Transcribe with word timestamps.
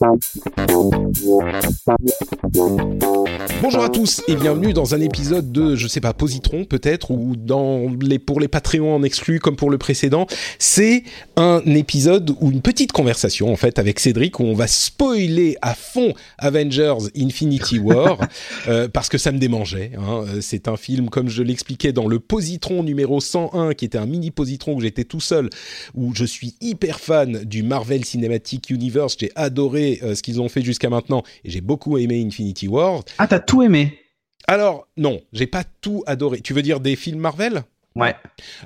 Thank 0.00 0.24
you. 2.54 2.89
Bonjour 3.62 3.84
à 3.84 3.90
tous 3.90 4.22
et 4.26 4.36
bienvenue 4.36 4.72
dans 4.72 4.94
un 4.94 5.02
épisode 5.02 5.52
de, 5.52 5.76
je 5.76 5.86
sais 5.86 6.00
pas, 6.00 6.14
Positron 6.14 6.64
peut-être, 6.64 7.10
ou 7.10 7.36
dans 7.36 7.90
les, 8.00 8.18
pour 8.18 8.40
les 8.40 8.48
Patreons 8.48 8.94
en 8.94 9.02
exclu 9.02 9.38
comme 9.38 9.54
pour 9.54 9.68
le 9.68 9.76
précédent. 9.76 10.26
C'est 10.58 11.04
un 11.36 11.60
épisode 11.66 12.34
ou 12.40 12.50
une 12.50 12.62
petite 12.62 12.90
conversation 12.92 13.52
en 13.52 13.56
fait 13.56 13.78
avec 13.78 14.00
Cédric 14.00 14.40
où 14.40 14.44
on 14.44 14.54
va 14.54 14.66
spoiler 14.66 15.58
à 15.60 15.74
fond 15.74 16.14
Avengers 16.38 17.10
Infinity 17.14 17.78
War 17.78 18.18
euh, 18.68 18.88
parce 18.88 19.10
que 19.10 19.18
ça 19.18 19.30
me 19.30 19.38
démangeait. 19.38 19.92
Hein. 19.98 20.24
C'est 20.40 20.66
un 20.66 20.78
film 20.78 21.10
comme 21.10 21.28
je 21.28 21.42
l'expliquais 21.42 21.92
dans 21.92 22.08
le 22.08 22.18
Positron 22.18 22.82
numéro 22.82 23.20
101 23.20 23.74
qui 23.74 23.84
était 23.84 23.98
un 23.98 24.06
mini 24.06 24.30
Positron 24.30 24.76
où 24.76 24.80
j'étais 24.80 25.04
tout 25.04 25.20
seul, 25.20 25.50
où 25.94 26.14
je 26.14 26.24
suis 26.24 26.54
hyper 26.62 26.98
fan 26.98 27.44
du 27.44 27.62
Marvel 27.62 28.06
Cinematic 28.06 28.70
Universe. 28.70 29.16
J'ai 29.20 29.32
adoré 29.34 30.00
euh, 30.02 30.14
ce 30.14 30.22
qu'ils 30.22 30.40
ont 30.40 30.48
fait 30.48 30.62
jusqu'à 30.62 30.88
maintenant 30.88 31.24
et 31.44 31.50
j'ai 31.50 31.60
beaucoup 31.60 31.98
aimé 31.98 32.24
Infinity 32.26 32.66
War. 32.66 33.02
Ah, 33.18 33.26
t'as 33.26 33.49
tout 33.50 33.62
aimé 33.62 33.98
Alors, 34.46 34.88
non, 34.96 35.20
j'ai 35.32 35.46
pas 35.46 35.64
tout 35.80 36.02
adoré. 36.06 36.40
Tu 36.40 36.52
veux 36.54 36.62
dire 36.62 36.80
des 36.80 36.96
films 36.96 37.18
Marvel? 37.20 37.62
Ouais. 37.96 38.14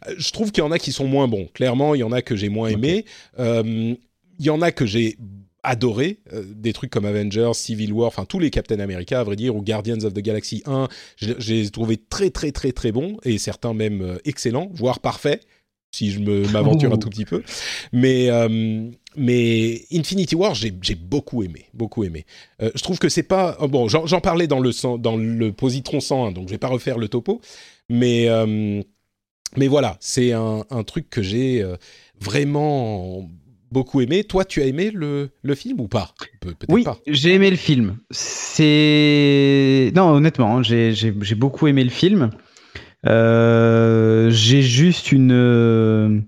Euh, 0.09 0.15
Je 0.19 0.31
trouve 0.31 0.53
qu'il 0.53 0.63
y 0.63 0.67
en 0.67 0.71
a 0.73 0.79
qui 0.79 0.93
sont 0.93 1.07
moins 1.07 1.29
bons. 1.29 1.47
Clairement, 1.55 1.95
il 1.95 1.99
y 1.99 2.03
en 2.05 2.13
a 2.13 2.23
que 2.23 2.37
j'ai 2.37 2.49
moins 2.51 2.69
aimé. 2.69 3.05
Euh, 3.39 3.95
Il 4.39 4.45
y 4.47 4.51
en 4.51 4.61
a 4.63 4.71
que 4.73 4.85
j'ai 4.87 5.17
adoré. 5.63 6.19
Euh, 6.33 6.43
des 6.47 6.73
trucs 6.75 6.91
comme 6.91 7.07
Avengers, 7.07 7.53
Civil 7.55 7.93
War, 7.93 8.09
enfin 8.09 8.25
tous 8.27 8.39
les 8.39 8.51
Captain 8.51 8.81
America, 8.81 9.19
à 9.21 9.25
vrai 9.25 9.37
dire, 9.37 9.57
ou 9.57 9.63
Guardians 9.63 10.03
of 10.05 10.13
the 10.13 10.19
Galaxy 10.21 10.63
1. 10.67 10.89
je- 11.17 11.33
J'ai 11.39 11.71
trouvé 11.71 11.97
très, 11.97 12.31
très, 12.31 12.53
très, 12.53 12.73
très 12.73 12.93
bons. 12.93 13.17
Et 13.25 13.39
certains 13.39 13.73
même 13.75 14.03
euh, 14.03 14.19
excellents, 14.25 14.69
voire 14.75 15.01
parfaits. 15.01 15.41
Si 15.95 16.11
je 16.11 16.21
m'aventure 16.53 16.91
un 16.91 16.95
Oh. 16.97 16.99
tout 16.99 17.11
petit 17.11 17.25
peu. 17.25 17.43
Mais, 17.93 18.29
euh, 18.31 18.91
mais 19.17 19.83
Infinity 19.93 20.35
War, 20.35 20.55
j'ai 20.55 20.71
beaucoup 20.97 21.43
aimé. 21.43 21.67
Beaucoup 21.73 22.03
aimé. 22.05 22.25
Euh, 22.63 22.71
je 22.75 22.83
trouve 22.83 22.99
que 22.99 23.09
c'est 23.09 23.23
pas. 23.23 23.57
oh, 23.61 23.69
bon, 23.69 23.89
j'en 23.89 24.21
parlais 24.21 24.47
dans 24.47 24.61
le, 24.61 24.71
dans 24.99 25.17
le 25.17 25.53
Positron 25.53 26.01
101, 26.01 26.33
donc 26.33 26.49
je 26.49 26.53
vais 26.55 26.59
pas 26.59 26.69
refaire 26.69 26.99
le 26.99 27.09
topo. 27.09 27.41
Mais. 27.89 28.29
euh, 28.29 28.83
mais 29.57 29.69
voilà, 29.69 29.97
c'est 30.01 30.33
un, 30.33 30.65
un 30.71 30.83
truc 30.83 31.09
que 31.11 31.23
j'ai 31.23 31.65
vraiment 32.21 33.31
beaucoup 33.71 34.01
aimé. 34.01 34.25
Toi, 34.25 34.45
tu 34.45 34.61
as 34.63 34.67
aimé 34.67 34.91
le, 34.93 35.31
le 35.43 35.55
film 35.55 35.81
ou 35.81 35.87
pas? 35.87 36.13
Pe- 36.41 36.55
Oui, 36.69 36.85
j'ai 37.07 37.35
aimé 37.35 37.51
le 37.51 37.57
film. 37.57 37.99
C'est 38.11 39.93
non, 39.95 40.09
honnêtement, 40.11 40.59
hein, 40.59 40.63
j'ai 40.63 41.35
beaucoup 41.37 41.67
aimé 41.69 41.85
le 41.85 41.91
film. 41.91 42.31
Euh, 43.07 44.31
j'ai 44.31 44.63
juste 44.63 45.13
une. 45.13 45.33
euh, 45.33 46.21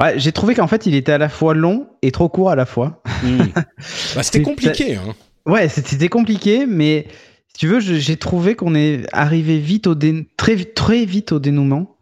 Ouais, 0.00 0.14
j'ai 0.18 0.32
trouvé 0.32 0.54
qu'en 0.56 0.66
fait, 0.66 0.86
il 0.86 0.94
était 0.96 1.12
à 1.12 1.18
la 1.18 1.28
fois 1.28 1.54
long 1.54 1.86
et 2.02 2.10
trop 2.10 2.28
court 2.28 2.50
à 2.50 2.56
la 2.56 2.66
fois. 2.66 3.02
Hmm. 3.22 3.38
Bah, 4.16 4.22
C'était 4.22 4.42
compliqué. 4.42 4.96
Hein. 4.96 5.14
Ouais, 5.46 5.68
c'était 5.68 6.08
compliqué, 6.08 6.66
mais 6.66 7.06
si 7.48 7.58
tu 7.58 7.68
veux, 7.68 7.78
j'ai 7.80 8.16
trouvé 8.16 8.54
qu'on 8.56 8.74
est 8.74 9.06
arrivé 9.12 9.58
vite 9.58 9.86
au 9.86 9.94
dé- 9.94 10.26
très 10.36 10.54
vite, 10.56 10.74
très 10.74 11.04
vite 11.04 11.30
au 11.32 11.38
dénouement. 11.38 11.96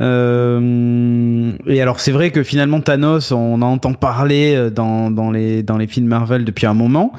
Euh, 0.00 1.52
et 1.66 1.80
alors 1.80 2.00
c'est 2.00 2.10
vrai 2.12 2.30
que 2.30 2.42
finalement 2.42 2.80
Thanos, 2.80 3.30
on 3.32 3.54
en 3.54 3.72
entend 3.72 3.94
parler 3.94 4.68
dans, 4.72 5.10
dans 5.10 5.30
les 5.30 5.62
dans 5.62 5.76
les 5.78 5.86
films 5.86 6.06
Marvel 6.08 6.44
depuis 6.44 6.66
un 6.66 6.74
moment. 6.74 7.12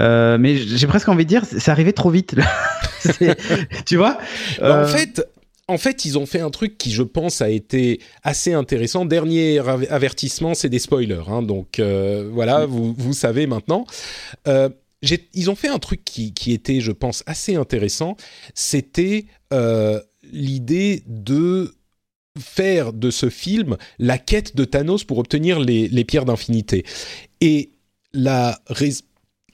Euh, 0.00 0.36
mais 0.38 0.56
j'ai 0.56 0.86
presque 0.86 1.08
envie 1.08 1.24
de 1.24 1.28
dire, 1.28 1.42
c'est 1.44 1.70
arrivé 1.70 1.92
trop 1.92 2.10
vite. 2.10 2.34
Tu 3.86 3.96
vois? 3.96 4.18
Bah, 4.60 4.82
En 4.84 4.86
fait. 4.86 5.26
En 5.70 5.76
fait, 5.78 6.04
ils 6.06 6.16
ont 6.18 6.24
fait 6.26 6.40
un 6.40 6.50
truc 6.50 6.78
qui, 6.78 6.90
je 6.90 7.02
pense, 7.02 7.42
a 7.42 7.50
été 7.50 8.00
assez 8.22 8.54
intéressant. 8.54 9.04
Dernier 9.04 9.58
av- 9.58 9.86
avertissement, 9.90 10.54
c'est 10.54 10.70
des 10.70 10.78
spoilers. 10.78 11.22
hein. 11.28 11.42
donc 11.42 11.78
euh, 11.78 12.28
voilà, 12.32 12.64
vous, 12.66 12.94
vous 12.96 13.12
savez 13.12 13.46
maintenant. 13.46 13.86
Euh, 14.46 14.70
ils 15.34 15.48
ont 15.50 15.54
fait 15.54 15.68
un 15.68 15.78
truc 15.78 16.04
qui, 16.04 16.32
qui 16.32 16.52
était, 16.52 16.80
je 16.80 16.90
pense, 16.90 17.22
assez 17.26 17.54
intéressant. 17.54 18.16
C'était 18.54 19.26
euh, 19.52 20.00
l'idée 20.32 21.02
de 21.06 21.74
faire 22.38 22.92
de 22.92 23.10
ce 23.10 23.28
film 23.30 23.76
la 23.98 24.16
quête 24.18 24.56
de 24.56 24.64
Thanos 24.64 25.04
pour 25.04 25.18
obtenir 25.18 25.60
les, 25.60 25.86
les 25.88 26.04
pierres 26.04 26.24
d'infinité. 26.24 26.84
Et 27.40 27.70
la, 28.12 28.58
rais- 28.68 29.02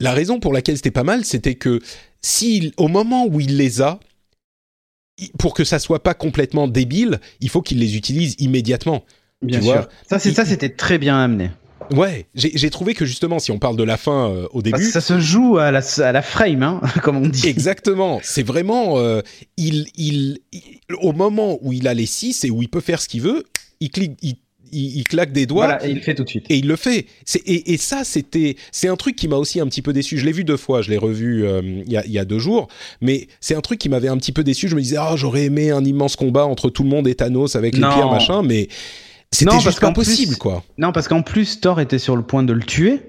la 0.00 0.12
raison 0.12 0.38
pour 0.40 0.52
laquelle 0.52 0.76
c'était 0.76 0.90
pas 0.90 1.02
mal, 1.04 1.24
c'était 1.24 1.56
que 1.56 1.80
si, 2.22 2.72
au 2.76 2.88
moment 2.88 3.26
où 3.26 3.40
il 3.40 3.56
les 3.56 3.82
a, 3.82 4.00
pour 5.38 5.54
que 5.54 5.64
ça 5.64 5.78
soit 5.78 6.02
pas 6.02 6.14
complètement 6.14 6.68
débile, 6.68 7.20
il 7.40 7.48
faut 7.48 7.62
qu'il 7.62 7.78
les 7.78 7.96
utilise 7.96 8.34
immédiatement. 8.38 9.04
bien 9.42 9.58
tu 9.60 9.64
sûr. 9.64 9.74
vois, 9.74 9.88
ça 10.08 10.18
c'est 10.18 10.32
ça 10.32 10.44
c'était 10.44 10.70
très 10.70 10.98
bien 10.98 11.18
amené. 11.18 11.50
Ouais, 11.94 12.26
j'ai 12.34 12.70
trouvé 12.70 12.94
que 12.94 13.04
justement, 13.04 13.38
si 13.38 13.50
on 13.52 13.58
parle 13.58 13.76
de 13.76 13.82
la 13.82 13.98
fin 13.98 14.30
euh, 14.30 14.46
au 14.52 14.62
début, 14.62 14.84
ça 14.90 15.02
se 15.02 15.20
joue 15.20 15.58
à 15.58 15.70
la 15.70 15.82
à 15.98 16.12
la 16.12 16.22
frame, 16.22 16.62
hein, 16.62 16.80
comme 17.02 17.18
on 17.18 17.28
dit. 17.28 17.46
Exactement. 17.46 18.20
C'est 18.22 18.42
vraiment 18.42 18.98
euh, 18.98 19.20
il, 19.58 19.86
il, 19.94 20.38
il- 20.52 20.80
au 21.02 21.12
moment 21.12 21.58
où 21.60 21.74
il 21.74 21.86
a 21.86 21.92
les 21.92 22.06
six 22.06 22.42
et 22.44 22.50
où 22.50 22.62
il 22.62 22.70
peut 22.70 22.80
faire 22.80 23.02
ce 23.02 23.08
qu'il 23.08 23.20
veut, 23.20 23.44
il 23.80 23.90
clique, 23.90 24.12
il, 24.22 24.36
il- 24.74 24.98
il 24.98 25.04
claque 25.04 25.32
des 25.32 25.46
doigts 25.46 25.66
Voilà, 25.66 25.86
et 25.86 25.90
il 25.90 25.96
le 25.96 26.00
fait 26.02 26.14
tout 26.14 26.24
de 26.24 26.28
suite. 26.28 26.44
et 26.50 26.56
il 26.56 26.66
le 26.66 26.76
fait. 26.76 27.06
Et, 27.46 27.72
et 27.72 27.76
ça, 27.76 28.04
c'était, 28.04 28.56
c'est 28.72 28.88
un 28.88 28.96
truc 28.96 29.16
qui 29.16 29.28
m'a 29.28 29.36
aussi 29.36 29.60
un 29.60 29.66
petit 29.66 29.82
peu 29.82 29.92
déçu. 29.92 30.18
Je 30.18 30.26
l'ai 30.26 30.32
vu 30.32 30.44
deux 30.44 30.56
fois. 30.56 30.82
Je 30.82 30.90
l'ai 30.90 30.98
revu 30.98 31.44
euh, 31.46 31.60
il 31.64 31.92
y, 31.92 31.96
a, 31.96 32.04
il 32.04 32.12
y 32.12 32.18
a 32.18 32.24
deux 32.24 32.38
jours. 32.38 32.68
Mais 33.00 33.28
c'est 33.40 33.54
un 33.54 33.60
truc 33.60 33.78
qui 33.78 33.88
m'avait 33.88 34.08
un 34.08 34.16
petit 34.16 34.32
peu 34.32 34.44
déçu. 34.44 34.68
Je 34.68 34.74
me 34.76 34.80
disais, 34.80 34.96
ah, 34.98 35.14
j'aurais 35.16 35.44
aimé 35.44 35.70
un 35.70 35.84
immense 35.84 36.16
combat 36.16 36.44
entre 36.46 36.70
tout 36.70 36.82
le 36.82 36.88
monde 36.88 37.06
et 37.08 37.14
Thanos 37.14 37.56
avec 37.56 37.74
les 37.74 37.80
pierres 37.80 38.10
machin, 38.10 38.42
mais 38.42 38.68
c'était 39.30 39.58
juste 39.60 39.80
pas 39.80 39.92
possible, 39.92 40.36
quoi. 40.36 40.62
Non, 40.78 40.92
parce 40.92 41.08
qu'en 41.08 41.22
plus 41.22 41.60
Thor 41.60 41.80
était 41.80 41.98
sur 41.98 42.16
le 42.16 42.22
point 42.22 42.42
de 42.42 42.52
le 42.52 42.62
tuer. 42.62 43.00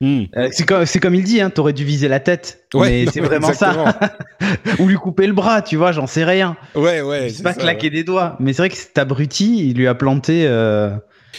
Hmm. 0.00 0.24
Euh, 0.36 0.48
c'est 0.52 0.98
comme, 1.00 1.14
il 1.14 1.22
dit, 1.22 1.40
hein, 1.40 1.50
t'aurais 1.50 1.72
dû 1.72 1.84
viser 1.84 2.08
la 2.08 2.20
tête. 2.20 2.64
Ouais, 2.74 3.04
mais 3.04 3.10
c'est 3.12 3.20
vraiment 3.20 3.48
exactement. 3.48 3.86
ça. 3.86 4.16
Ou 4.80 4.88
lui 4.88 4.96
couper 4.96 5.26
le 5.26 5.32
bras, 5.32 5.62
tu 5.62 5.76
vois, 5.76 5.92
j'en 5.92 6.06
sais 6.06 6.24
rien. 6.24 6.56
Ouais, 6.74 7.00
ouais. 7.00 7.28
c'est 7.28 7.36
c'est 7.36 7.42
pas 7.44 7.54
ça, 7.54 7.60
claquer 7.60 7.86
ouais. 7.86 7.90
des 7.90 8.04
doigts. 8.04 8.36
Mais 8.40 8.52
c'est 8.52 8.62
vrai 8.62 8.70
que 8.70 8.76
cet 8.76 8.98
abruti, 8.98 9.68
il 9.70 9.76
lui 9.76 9.86
a 9.86 9.94
planté. 9.94 10.46
Euh, 10.46 10.90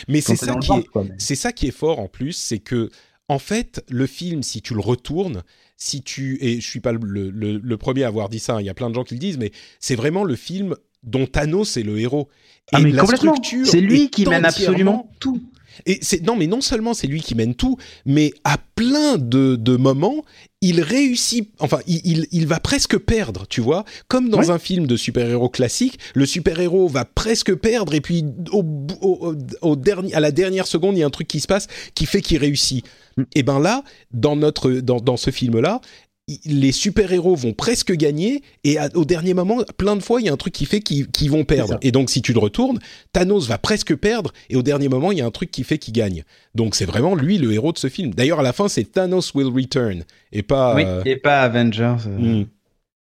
Mais 0.07 0.21
c'est 0.21 0.35
ça 0.35 0.55
qui 0.55 0.71
est. 0.71 0.85
Mais- 0.95 1.09
c'est 1.17 1.35
ça 1.35 1.51
qui 1.51 1.67
est 1.67 1.71
fort 1.71 1.99
en 1.99 2.07
plus, 2.07 2.33
c'est 2.33 2.59
que 2.59 2.89
en 3.27 3.39
fait, 3.39 3.83
le 3.89 4.05
film, 4.05 4.43
si 4.43 4.61
tu 4.61 4.73
le 4.75 4.81
retournes, 4.81 5.43
si 5.77 6.01
tu 6.03 6.37
et 6.41 6.61
je 6.61 6.67
suis 6.67 6.79
pas 6.79 6.91
le, 6.91 7.29
le- 7.31 7.57
le 7.57 7.77
premier 7.77 8.03
à 8.03 8.07
avoir 8.07 8.29
dit 8.29 8.39
ça, 8.39 8.55
hein, 8.55 8.61
il 8.61 8.65
y 8.65 8.69
a 8.69 8.73
plein 8.73 8.89
de 8.89 8.95
gens 8.95 9.03
qui 9.03 9.15
le 9.15 9.19
disent, 9.19 9.37
mais 9.37 9.51
c'est 9.79 9.95
vraiment 9.95 10.23
le 10.23 10.35
film 10.35 10.75
dont 11.03 11.25
Thanos 11.27 11.77
est 11.77 11.83
le 11.83 11.99
héros. 11.99 12.29
Ah, 12.71 12.79
Et 12.79 12.83
mais 12.83 12.91
la 12.91 13.01
complètement. 13.01 13.35
structure 13.35 13.65
C'est 13.67 13.81
lui 13.81 14.09
qui 14.09 14.25
mène 14.25 14.45
absolument 14.45 15.11
tout. 15.19 15.41
Et 15.85 15.99
c'est 16.01 16.21
non, 16.23 16.35
mais 16.35 16.47
non 16.47 16.61
seulement 16.61 16.93
c'est 16.93 17.07
lui 17.07 17.21
qui 17.21 17.35
mène 17.35 17.55
tout, 17.55 17.77
mais 18.05 18.33
à 18.43 18.57
plein 18.75 19.17
de, 19.17 19.55
de 19.55 19.75
moments, 19.77 20.23
il 20.61 20.81
réussit. 20.81 21.49
Enfin, 21.59 21.79
il, 21.87 22.01
il, 22.03 22.27
il 22.31 22.47
va 22.47 22.59
presque 22.59 22.97
perdre, 22.97 23.45
tu 23.47 23.61
vois. 23.61 23.85
Comme 24.07 24.29
dans 24.29 24.39
Ouais. 24.39 24.49
un 24.49 24.59
film 24.59 24.87
de 24.87 24.97
super-héros 24.97 25.49
classique, 25.49 25.99
le 26.13 26.25
super-héros 26.25 26.87
va 26.87 27.05
presque 27.05 27.53
perdre, 27.55 27.93
et 27.93 28.01
puis 28.01 28.23
au, 28.51 29.75
dernier, 29.75 30.13
à 30.13 30.19
la 30.19 30.31
dernière 30.31 30.67
seconde, 30.67 30.95
il 30.95 30.99
y 30.99 31.03
a 31.03 31.05
un 31.05 31.09
truc 31.09 31.27
qui 31.27 31.39
se 31.39 31.47
passe 31.47 31.67
qui 31.93 32.05
fait 32.05 32.21
qu'il 32.21 32.37
réussit. 32.37 32.85
Mm. 33.17 33.23
Et 33.35 33.43
ben 33.43 33.59
là, 33.59 33.83
dans 34.11 34.35
notre 34.35 34.71
dans, 34.71 34.99
dans 34.99 35.17
ce 35.17 35.31
film-là. 35.31 35.81
i- 35.81 36.04
Les 36.45 36.71
super-héros 36.71 37.35
vont 37.35 37.53
presque 37.53 37.91
gagner 37.91 38.41
et 38.63 38.79
à- 38.79 38.89
au 38.95 39.05
dernier 39.05 39.35
moment, 39.35 39.57
plein 39.77 39.95
de 39.95 40.01
fois, 40.01 40.19
il 40.21 40.25
y 40.25 40.29
a 40.29 40.33
un 40.33 40.37
truc 40.37 40.53
qui 40.53 40.65
fait 40.65 40.79
qu'ils 40.79 41.29
vont 41.29 41.43
perdre. 41.45 41.77
Et 41.83 41.91
donc, 41.91 42.09
si 42.09 42.23
tu 42.23 42.33
le 42.33 42.39
retournes, 42.39 42.79
Thanos 43.13 43.47
va 43.47 43.59
presque 43.59 43.93
perdre 43.95 44.31
et 44.49 44.55
au 44.55 44.63
dernier 44.63 44.89
moment, 44.89 45.11
il 45.11 45.19
y 45.19 45.21
a 45.21 45.25
un 45.27 45.29
truc 45.31 45.51
qui 45.51 45.63
fait 45.63 45.77
qu'il 45.77 45.93
gagne. 45.93 46.23
Donc, 46.55 46.73
c'est 46.73 46.85
vraiment 46.85 47.13
lui 47.13 47.37
le 47.37 47.53
héros 47.53 47.71
de 47.73 47.77
ce 47.77 47.89
film. 47.89 48.11
D'ailleurs, 48.15 48.39
à 48.39 48.43
la 48.43 48.53
fin, 48.53 48.67
c'est 48.67 48.91
Thanos 48.91 49.35
will 49.35 49.53
return 49.53 50.03
et 50.31 50.41
pas. 50.41 50.73
Oui, 50.75 50.83
euh, 50.87 51.03
et 51.05 51.15
pas 51.15 51.41
Avengers. 51.41 51.97
euh. 52.07 52.41
hmm. 52.41 52.45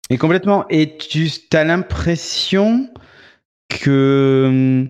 Et 0.09 0.17
complètement. 0.17 0.64
Et 0.70 0.97
tu 0.97 1.29
as 1.53 1.64
l'impression 1.64 2.88
que. 3.69 4.87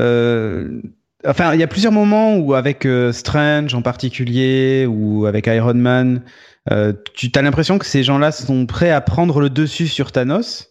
euh, 0.00 0.80
enfin, 1.26 1.52
il 1.52 1.60
y 1.60 1.62
a 1.62 1.66
plusieurs 1.66 1.92
moments 1.92 2.36
où, 2.38 2.54
avec 2.54 2.86
euh, 2.86 3.12
Strange 3.12 3.74
en 3.74 3.82
particulier, 3.82 4.86
ou 4.88 5.26
avec 5.26 5.46
Iron 5.46 5.74
Man, 5.74 6.22
tu 6.68 7.30
as 7.34 7.42
l'impression 7.42 7.78
que 7.78 7.86
ces 7.86 8.02
gens-là 8.02 8.32
sont 8.32 8.66
prêts 8.66 8.90
à 8.90 9.00
prendre 9.00 9.40
le 9.40 9.50
dessus 9.50 9.88
sur 9.88 10.12
Thanos. 10.12 10.70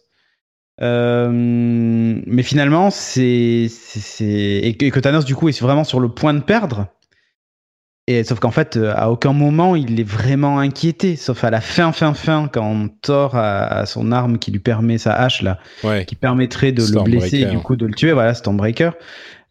Euh, 0.82 1.30
mais 1.32 2.42
finalement, 2.42 2.90
c'est. 2.90 3.68
Et 4.20 4.76
que 4.76 5.00
Thanos, 5.00 5.24
du 5.24 5.34
coup, 5.34 5.48
est 5.48 5.60
vraiment 5.60 5.84
sur 5.84 6.00
le 6.00 6.08
point 6.08 6.34
de 6.34 6.40
perdre. 6.40 6.88
Et 8.06 8.22
sauf 8.22 8.38
qu'en 8.38 8.50
fait, 8.50 8.76
euh, 8.76 8.92
à 8.94 9.10
aucun 9.10 9.32
moment 9.32 9.76
il 9.76 9.98
est 9.98 10.06
vraiment 10.06 10.58
inquiété, 10.58 11.16
sauf 11.16 11.42
à 11.42 11.48
la 11.50 11.62
fin, 11.62 11.90
fin, 11.90 12.12
fin, 12.12 12.50
quand 12.52 12.88
Thor 13.00 13.34
a, 13.34 13.86
son 13.86 14.12
arme 14.12 14.38
qui 14.38 14.50
lui 14.50 14.58
permet 14.58 14.98
sa 14.98 15.14
hache 15.14 15.40
là, 15.40 15.58
Ouais. 15.82 16.04
qui 16.04 16.14
permettrait 16.14 16.72
de 16.72 16.82
le 16.82 17.02
blesser 17.02 17.40
et 17.40 17.46
du 17.46 17.58
coup 17.58 17.76
de 17.76 17.86
le 17.86 17.94
tuer. 17.94 18.12
Voilà, 18.12 18.34
Stormbreaker. 18.34 18.94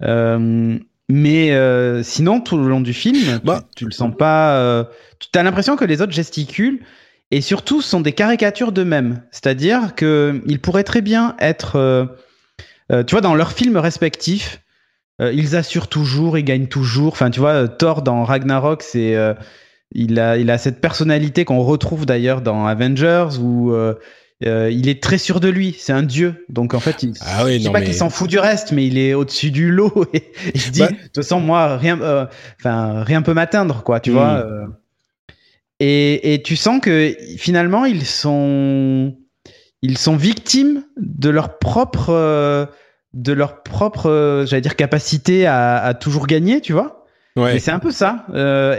Euh, 0.04 0.78
mais 1.16 1.52
euh, 1.52 2.02
sinon, 2.02 2.42
tout 2.42 2.58
le 2.58 2.68
long 2.68 2.82
du 2.82 2.92
film, 2.92 3.18
tu- 3.40 3.46
Bah- 3.46 3.64
tu, 3.76 3.86
le 3.86 3.92
sens 3.92 4.12
pas. 4.18 4.58
euh, 4.58 4.84
tu 5.20 5.38
as 5.38 5.44
l'impression 5.44 5.76
que 5.76 5.86
les 5.86 6.02
autres 6.02 6.12
gesticulent 6.12 6.80
et 7.30 7.40
surtout 7.40 7.84
sont 7.84 8.02
des 8.02 8.14
caricatures 8.14 8.72
d'eux-mêmes. 8.72 9.22
C'est-à-dire 9.30 9.94
que 9.96 10.42
ils 10.48 10.60
pourraient 10.60 10.84
très 10.84 11.02
bien 11.02 11.36
être, 11.40 11.76
euh, 11.76 13.04
tu 13.04 13.12
vois, 13.12 13.22
dans 13.22 13.36
leurs 13.36 13.52
films 13.52 13.78
respectifs. 13.78 14.60
ils 15.20 15.56
assurent 15.56 15.88
toujours, 15.88 16.40
ils 16.40 16.44
gagnent 16.44 16.68
toujours. 16.68 17.14
Enfin, 17.14 17.30
tu 17.30 17.40
vois, 17.40 17.68
Thor 17.68 18.02
dans 18.02 18.24
Ragnarok, 18.24 18.82
c'est 18.82 19.16
il 19.94 20.20
a, 20.20 20.38
il 20.38 20.50
a 20.50 20.58
cette 20.58 20.82
personnalité 20.82 21.46
qu'on 21.46 21.60
retrouve 21.62 22.08
d'ailleurs 22.08 22.42
dans 22.42 22.66
Avengers 22.66 23.38
où 23.40 23.72
euh, 24.46 24.70
il 24.72 24.90
est 24.90 25.02
très 25.02 25.18
sûr 25.18 25.40
de 25.40 25.48
lui, 25.48 25.76
c'est 25.78 25.94
un 25.94 26.04
dieu. 26.04 26.46
Donc 26.50 26.74
en 26.74 26.80
fait, 26.80 27.04
il, 27.04 27.14
ah 27.22 27.46
oui, 27.46 27.64
pas 27.72 27.82
qu'il 27.82 27.94
s'en 27.94 28.10
fout 28.10 28.30
du 28.30 28.40
reste, 28.40 28.72
mais 28.72 28.86
il 28.86 28.98
est 28.98 29.14
au-dessus 29.14 29.52
du 29.52 29.72
lot 29.72 30.06
et 30.14 30.32
il 30.54 30.60
se 30.60 30.72
dit, 30.72 30.82
bah 30.82 30.88
de 30.88 30.96
toute 30.96 31.16
façon, 31.16 31.40
moi, 31.40 31.78
rien, 31.78 32.02
euh, 32.02 32.26
enfin, 32.60 33.04
rien 33.04 33.22
peut 33.22 33.34
m'atteindre, 33.34 33.84
quoi, 33.84 34.00
tu 34.00 34.12
hmm. 34.12 34.14
vois. 34.14 34.46
Euh. 34.46 34.66
Et, 35.80 36.34
et, 36.34 36.42
tu 36.42 36.56
sens 36.56 36.80
que 36.82 37.16
finalement, 37.38 37.86
ils 37.86 38.06
sont, 38.06 39.16
ils 39.82 39.98
sont 39.98 40.16
victimes 40.16 40.84
de 40.98 41.30
leur 41.30 41.58
propre, 41.58 42.70
de 43.14 43.34
leur 43.34 43.64
propre, 43.64 44.46
j'allais 44.48 44.62
dire, 44.62 44.76
capacité 44.76 45.46
à, 45.46 45.78
à 45.78 45.94
toujours 45.94 46.28
gagner, 46.28 46.62
tu 46.62 46.74
vois. 46.74 47.06
Ouais. 47.36 47.58
c'est 47.60 47.72
un 47.72 47.80
peu 47.80 47.92
ça. 47.92 48.28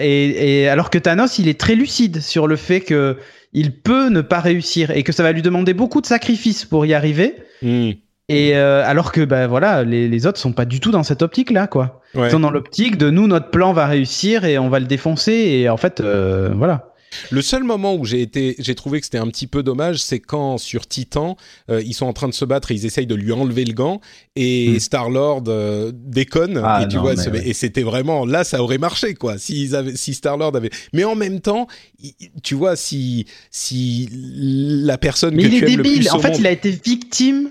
Et, 0.01 0.63
et, 0.63 0.69
alors 0.69 0.89
que 0.89 0.99
Thanos, 0.99 1.39
il 1.39 1.49
est 1.49 1.61
très 1.61 1.75
lucide 1.75 2.23
sur 2.23 2.47
le 2.47 2.57
fait 2.57 2.81
que 2.81 3.19
il 3.55 3.81
peut 3.81 4.09
ne 4.09 4.21
pas 4.21 4.41
réussir 4.41 4.91
et 4.91 5.03
que 5.03 5.13
ça 5.13 5.23
va 5.23 5.33
lui 5.33 5.43
demander 5.43 5.73
beaucoup 5.73 6.01
de 6.01 6.07
sacrifices 6.07 6.65
pour 6.65 6.85
y 6.85 6.93
arriver. 6.93 7.37
Hmm. 7.63 7.93
Et 8.29 8.57
euh, 8.57 8.83
alors 8.85 9.13
que 9.13 9.21
ben 9.23 9.47
voilà, 9.47 9.85
les, 9.85 10.09
les, 10.09 10.27
autres 10.27 10.39
sont 10.39 10.53
pas 10.53 10.65
du 10.65 10.81
tout 10.81 10.91
dans 10.91 11.03
cette 11.03 11.23
optique 11.23 11.51
là, 11.51 11.67
quoi. 11.67 12.01
Ils 12.15 12.31
sont 12.31 12.41
dans 12.41 12.51
l'optique 12.51 12.97
de 12.97 13.11
nous, 13.11 13.27
notre 13.27 13.51
plan 13.51 13.73
va 13.73 13.87
réussir 13.87 14.45
et 14.45 14.57
on 14.59 14.69
va 14.69 14.79
le 14.79 14.87
défoncer. 14.87 15.33
Et 15.33 15.69
en 15.69 15.77
fait, 15.77 16.01
euh, 16.01 16.51
voilà. 16.55 16.94
Le 17.31 17.43
seul 17.43 17.65
moment 17.65 17.95
où 17.95 18.05
j'ai 18.05 18.23
été, 18.23 18.57
j'ai 18.59 18.75
trouvé 18.75 19.01
que 19.01 19.07
c'était 19.07 19.19
un 19.19 19.29
petit 19.29 19.47
peu 19.47 19.63
dommage, 19.63 20.03
c'est 20.03 20.21
quand 20.21 20.59
sur 20.59 20.87
Titan, 20.87 21.37
euh, 21.71 21.83
ils 21.83 21.95
sont 21.95 22.07
en 22.07 22.13
train 22.13 22.29
de 22.29 22.35
se 22.35 22.45
battre 22.45 22.71
et 22.71 22.75
ils 22.75 22.87
essayent 22.87 23.07
de 23.07 23.15
lui 23.15 23.33
enlever 23.33 23.65
le 23.65 23.73
gant 23.73 24.01
et 24.37 24.71
hmm. 24.71 24.81
Star 24.81 25.11
Lord 25.11 25.45
euh, 25.49 25.93
déconne 25.95 26.61
ah, 26.63 26.83
et 26.83 26.89
tu 26.89 26.99
vois, 26.99 27.15
et 27.15 27.53
c'était 27.53 27.83
vraiment 27.83 28.27
là, 28.27 28.45
ça 28.45 28.63
aurait 28.63 28.79
marché 28.79 29.15
quoi. 29.15 29.39
Si 29.39 29.75
avaient, 29.75 29.97
si 29.97 30.15
Star 30.15 30.37
Lord 30.37 30.57
avait, 30.57 30.71
mais 30.93 31.05
en 31.05 31.15
même 31.15 31.41
temps, 31.41 31.67
tu 32.43 32.55
vois, 32.55 32.77
si 32.77 33.27
si 33.51 34.09
la 34.13 34.99
personne 34.99 35.35
mais 35.35 35.45
que 35.45 35.49
il 35.49 35.59
tu 35.59 35.65
est 35.65 35.73
aimes 35.73 35.83
débile. 35.83 35.93
le 35.93 35.99
plus 36.01 36.11
en 36.11 36.19
fait, 36.19 36.39
il 36.39 36.47
a 36.47 36.51
été 36.51 36.71
victime. 36.71 37.51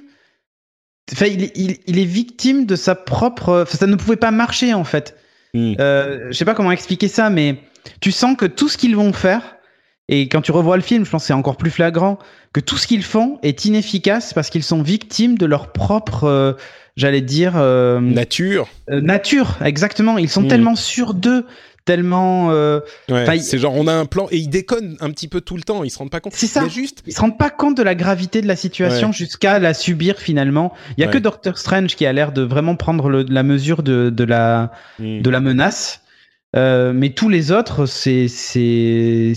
Enfin, 1.12 1.25
il, 1.25 1.51
il, 1.56 1.77
il, 1.86 2.00
est 2.00 2.06
victime 2.06 2.66
de 2.66 2.75
sa 2.75 2.95
propre. 2.95 3.63
Enfin, 3.63 3.77
ça 3.77 3.88
ne 3.88 3.95
pouvait 3.95 4.16
pas 4.16 4.31
marcher 4.31 4.74
en 4.74 4.86
fait. 4.86 5.18
Hmm. 5.54 5.74
Euh, 5.80 6.27
je 6.31 6.38
sais 6.38 6.45
pas 6.45 6.56
comment 6.56 6.71
expliquer 6.71 7.07
ça, 7.07 7.30
mais 7.30 7.57
tu 8.01 8.12
sens 8.12 8.35
que 8.38 8.45
tout 8.45 8.69
ce 8.69 8.77
qu'ils 8.77 8.95
vont 8.95 9.13
faire, 9.13 9.41
et 10.09 10.27
quand 10.27 10.41
tu 10.41 10.51
revois 10.51 10.75
le 10.75 10.83
film, 10.83 11.06
je 11.06 11.09
pense 11.09 11.24
que 11.24 11.27
c'est 11.27 11.33
encore 11.33 11.57
plus 11.57 11.71
flagrant, 11.71 12.19
que 12.51 12.59
tout 12.59 12.77
ce 12.77 12.88
qu'ils 12.88 13.03
font 13.03 13.39
est 13.41 13.65
inefficace 13.65 14.33
parce 14.33 14.50
qu'ils 14.50 14.63
sont 14.63 14.81
victimes 14.81 15.38
de 15.38 15.45
leur 15.45 15.71
propre, 15.71 16.25
euh, 16.25 16.53
j'allais 16.97 17.21
dire... 17.21 17.53
Euh, 17.56 18.00
nature. 18.01 18.68
Euh, 18.89 19.01
nature, 19.01 19.57
exactement. 19.63 20.18
Ils 20.18 20.30
sont 20.30 20.44
hmm. 20.44 20.50
tellement 20.50 20.75
sûrs 20.75 21.13
d'eux, 21.13 21.45
tellement... 21.85 22.50
Ouais, 22.50 23.39
c'est 23.39 23.57
genre, 23.57 23.74
on 23.75 23.88
a 23.88 23.94
un 23.94 24.06
plan, 24.06 24.27
et 24.30 24.38
ils 24.38 24.50
déconnent 24.50 24.97
un 25.00 25.09
petit 25.09 25.30
peu 25.30 25.39
tout 25.39 25.56
le 25.56 25.63
temps, 25.63 25.85
ils 25.85 25.89
se 25.89 25.97
rendent 25.97 26.12
pas 26.12 26.19
compte. 26.19 26.33
C'est 26.35 26.47
ça. 26.47 26.68
juste... 26.68 27.01
Ils 27.07 27.13
se 27.13 27.21
rendent 27.21 27.38
pas 27.38 27.50
compte 27.50 27.77
de 27.77 27.83
la 27.83 27.95
gravité 27.95 28.41
de 28.41 28.47
la 28.47 28.57
situation 28.57 29.13
jusqu'à 29.13 29.57
la 29.57 29.74
subir 29.74 30.19
finalement. 30.19 30.74
Il 30.97 31.01
y 31.01 31.07
a 31.07 31.07
que 31.07 31.18
Doctor 31.18 31.57
Strange 31.57 31.95
qui 31.95 32.06
a 32.06 32.12
l'air 32.12 32.33
de 32.33 32.41
vraiment 32.41 32.75
prendre 32.75 33.09
le, 33.09 33.24
la 33.24 33.44
mesure 33.44 33.83
de, 33.83 34.09
de, 34.09 34.24
la, 34.25 34.74
hmm. 35.00 35.21
de 35.21 35.30
la 35.30 35.39
menace. 35.39 36.01
Mais 36.54 37.10
tous 37.12 37.30
les 37.30 37.52
autres, 37.52 37.86
c'est 37.86 38.28
c'est 38.28 39.34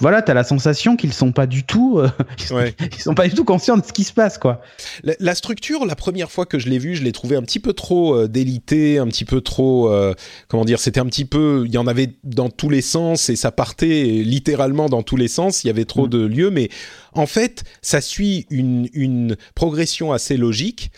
voilà, 0.00 0.22
t'as 0.22 0.34
la 0.34 0.44
sensation 0.44 0.96
qu'ils 0.96 1.12
sont 1.12 1.32
pas 1.32 1.46
du 1.46 1.64
tout, 1.64 1.98
euh, 1.98 2.08
ils, 2.92 3.00
sont 3.00 3.14
pas 3.14 3.28
du 3.28 3.34
tout 3.34 3.44
conscients 3.44 3.76
de 3.76 3.84
ce 3.84 3.92
qui 3.92 4.04
se 4.04 4.12
passe, 4.12 4.38
quoi. 4.38 4.62
La, 5.02 5.34
structure, 5.34 5.84
la 5.84 5.96
première 5.96 6.30
fois 6.30 6.46
que 6.46 6.58
je 6.58 6.68
l'ai 6.68 6.78
vue, 6.78 6.94
je 6.94 7.02
l'ai 7.02 7.12
trouvé 7.12 7.36
un 7.36 7.42
petit 7.42 7.58
peu 7.58 7.72
trop 7.72 8.14
euh, 8.14 8.28
délité, 8.28 8.98
un 8.98 9.06
petit 9.08 9.24
peu 9.24 9.40
trop, 9.40 9.90
euh, 9.90 10.14
comment 10.48 10.64
dire, 10.64 10.78
c'était 10.78 11.00
un 11.00 11.06
petit 11.06 11.24
peu, 11.24 11.64
il 11.66 11.72
y 11.72 11.78
en 11.78 11.86
avait 11.86 12.10
dans 12.24 12.48
tous 12.48 12.70
les 12.70 12.82
sens 12.82 13.28
et 13.28 13.36
ça 13.36 13.50
partait 13.50 14.04
littéralement 14.24 14.88
dans 14.88 15.02
tous 15.02 15.16
les 15.16 15.28
sens. 15.28 15.64
Il 15.64 15.66
y 15.66 15.70
avait 15.70 15.84
trop 15.84 16.06
mm. 16.06 16.10
de 16.10 16.26
lieux, 16.26 16.50
mais 16.50 16.68
en 17.12 17.26
fait, 17.26 17.64
ça 17.82 18.00
suit 18.00 18.46
une, 18.50 18.88
une 18.92 19.36
progression 19.54 20.12
assez 20.12 20.36
logique. 20.36 20.90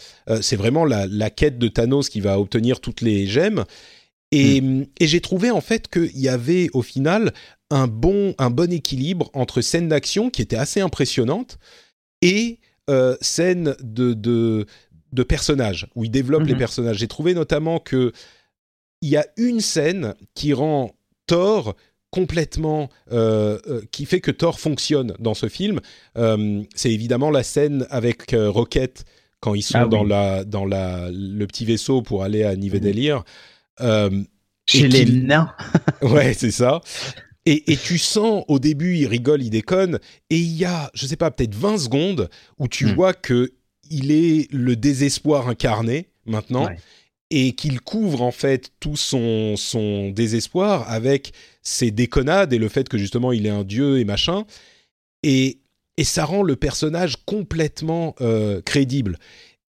c'est 0.42 0.56
vraiment 0.56 0.84
la, 0.84 1.06
la 1.06 1.30
quête 1.30 1.58
de 1.58 1.68
Thanos 1.68 2.08
qui 2.08 2.20
va 2.20 2.38
obtenir 2.38 2.80
toutes 2.80 3.00
les 3.00 3.26
gemmes. 3.26 3.64
Et, 4.32 4.60
mm. 4.60 4.86
et 5.00 5.06
j'ai 5.06 5.20
trouvé 5.20 5.50
en 5.50 5.60
fait 5.60 5.88
qu'il 5.88 6.18
y 6.18 6.28
avait 6.28 6.68
au 6.72 6.82
final 6.82 7.32
un 7.70 7.86
bon, 7.86 8.34
un 8.38 8.50
bon 8.50 8.72
équilibre 8.72 9.30
entre 9.32 9.60
scènes 9.60 9.88
d'action 9.88 10.30
qui 10.30 10.42
étaient 10.42 10.56
assez 10.56 10.80
impressionnantes 10.80 11.58
et 12.22 12.58
euh, 12.88 13.16
scènes 13.20 13.76
de, 13.80 14.14
de, 14.14 14.66
de, 15.12 15.22
personnages, 15.22 15.86
où 15.94 16.04
il 16.04 16.10
développe 16.10 16.44
les 16.44 16.54
mhm. 16.54 16.58
personnages. 16.58 16.98
J'ai 16.98 17.08
trouvé 17.08 17.34
notamment 17.34 17.78
que 17.78 18.12
il 19.00 19.08
y 19.08 19.16
a 19.16 19.26
une 19.36 19.60
scène 19.60 20.14
qui 20.34 20.52
rend 20.52 20.90
Thor 21.26 21.76
complètement 22.10 22.90
euh, 23.12 23.58
euh, 23.68 23.82
qui 23.92 24.04
fait 24.04 24.20
que 24.20 24.32
Thor 24.32 24.58
fonctionne 24.58 25.14
dans 25.20 25.34
ce 25.34 25.48
film. 25.48 25.80
c'est 26.74 26.90
évidemment 26.90 27.30
la 27.30 27.44
scène 27.44 27.86
avec 27.90 28.34
Rocket 28.34 29.04
quand 29.38 29.54
ils 29.54 29.62
sont 29.62 29.78
ah 29.78 29.86
dans 29.86 30.04
la 30.04 30.44
dans 30.44 30.66
la 30.66 31.08
le 31.10 31.46
petit 31.46 31.64
vaisseau 31.64 32.02
pour 32.02 32.24
aller 32.24 32.42
à 32.42 32.56
Nivedelir. 32.56 33.18
Mhm. 33.18 33.22
Chez 34.66 34.88
les 34.88 35.04
nains. 35.04 35.52
ouais, 36.02 36.34
c'est 36.34 36.50
ça. 36.50 36.80
Et, 37.46 37.76
tu 37.76 37.98
sens 37.98 38.44
au 38.48 38.58
début, 38.58 38.96
il 38.96 39.06
rigole, 39.06 39.42
il 39.42 39.50
déconne, 39.50 39.98
et 40.28 40.36
il 40.36 40.56
y 40.56 40.64
a, 40.64 40.90
je 40.94 41.06
sais 41.06 41.16
pas, 41.16 41.30
peut-être 41.30 41.54
20 41.54 41.78
secondes 41.78 42.30
où 42.58 42.68
tu 42.68 42.86
hmm. 42.86 42.94
vois 42.94 43.14
que 43.14 43.54
il 43.90 44.12
est 44.12 44.46
le 44.52 44.76
désespoir 44.76 45.48
incarné 45.48 46.08
maintenant. 46.26 46.68
Et 47.32 47.52
qu'il 47.52 47.80
couvre 47.80 48.22
en 48.22 48.32
fait 48.32 48.72
tout 48.80 48.96
son, 48.96 49.56
son 49.56 50.10
désespoir 50.10 50.90
avec 50.90 51.32
ses 51.62 51.92
déconnades 51.92 52.52
et 52.52 52.58
le 52.58 52.68
fait 52.68 52.88
que 52.88 52.98
justement 52.98 53.30
il 53.30 53.46
est 53.46 53.50
un 53.50 53.62
dieu 53.62 54.00
et 54.00 54.04
machin. 54.04 54.44
Et, 55.22 55.60
et 55.96 56.02
ça 56.02 56.24
rend 56.24 56.42
le 56.42 56.56
personnage 56.56 57.16
complètement 57.26 58.16
euh, 58.20 58.60
crédible. 58.62 59.16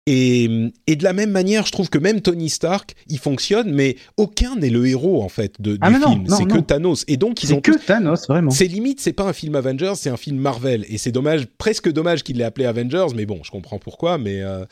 Et, 0.08 0.48
de 0.88 1.04
la 1.04 1.14
même 1.14 1.30
manière, 1.30 1.66
je 1.66 1.72
trouve 1.72 1.90
que 1.90 2.00
même 2.00 2.22
Tony 2.22 2.50
Stark, 2.50 2.96
il 3.08 3.20
fonctionne, 3.20 3.72
mais 3.72 3.98
aucun 4.18 4.56
n'est 4.56 4.72
le 4.72 4.88
héros 4.88 5.22
en 5.22 5.30
fait 5.30 5.62
de, 5.62 5.78
ah, 5.80 5.92
du 5.92 5.98
film. 5.98 6.26
C'est 6.28 6.46
que 6.46 6.60
Thanos. 6.60 7.06
Et 7.08 7.18
donc 7.18 7.44
ils 7.44 7.54
ont 7.54 7.62
que 7.62 7.78
Thanos 7.86 8.28
vraiment. 8.28 8.50
C'est 8.50 8.66
limite, 8.66 9.00
c'est 9.00 9.14
pas 9.14 9.26
un 9.26 9.34
film 9.34 9.56
Avengers, 9.56 9.94
c'est 9.96 10.10
un 10.10 10.18
film 10.18 10.38
Marvel. 10.38 10.86
Et 10.90 10.98
c'est 10.98 11.12
dommage, 11.12 11.46
presque 11.60 11.92
dommage 11.92 12.24
qu'il 12.24 12.38
l'ait 12.38 12.44
appelé 12.44 12.66
Avengers, 12.66 13.14
mais 13.16 13.28
bon, 13.28 13.42
je 13.44 13.52
comprends 13.52 13.78
pourquoi. 13.78 14.18
Mais 14.18 14.42
euh, 14.42 14.66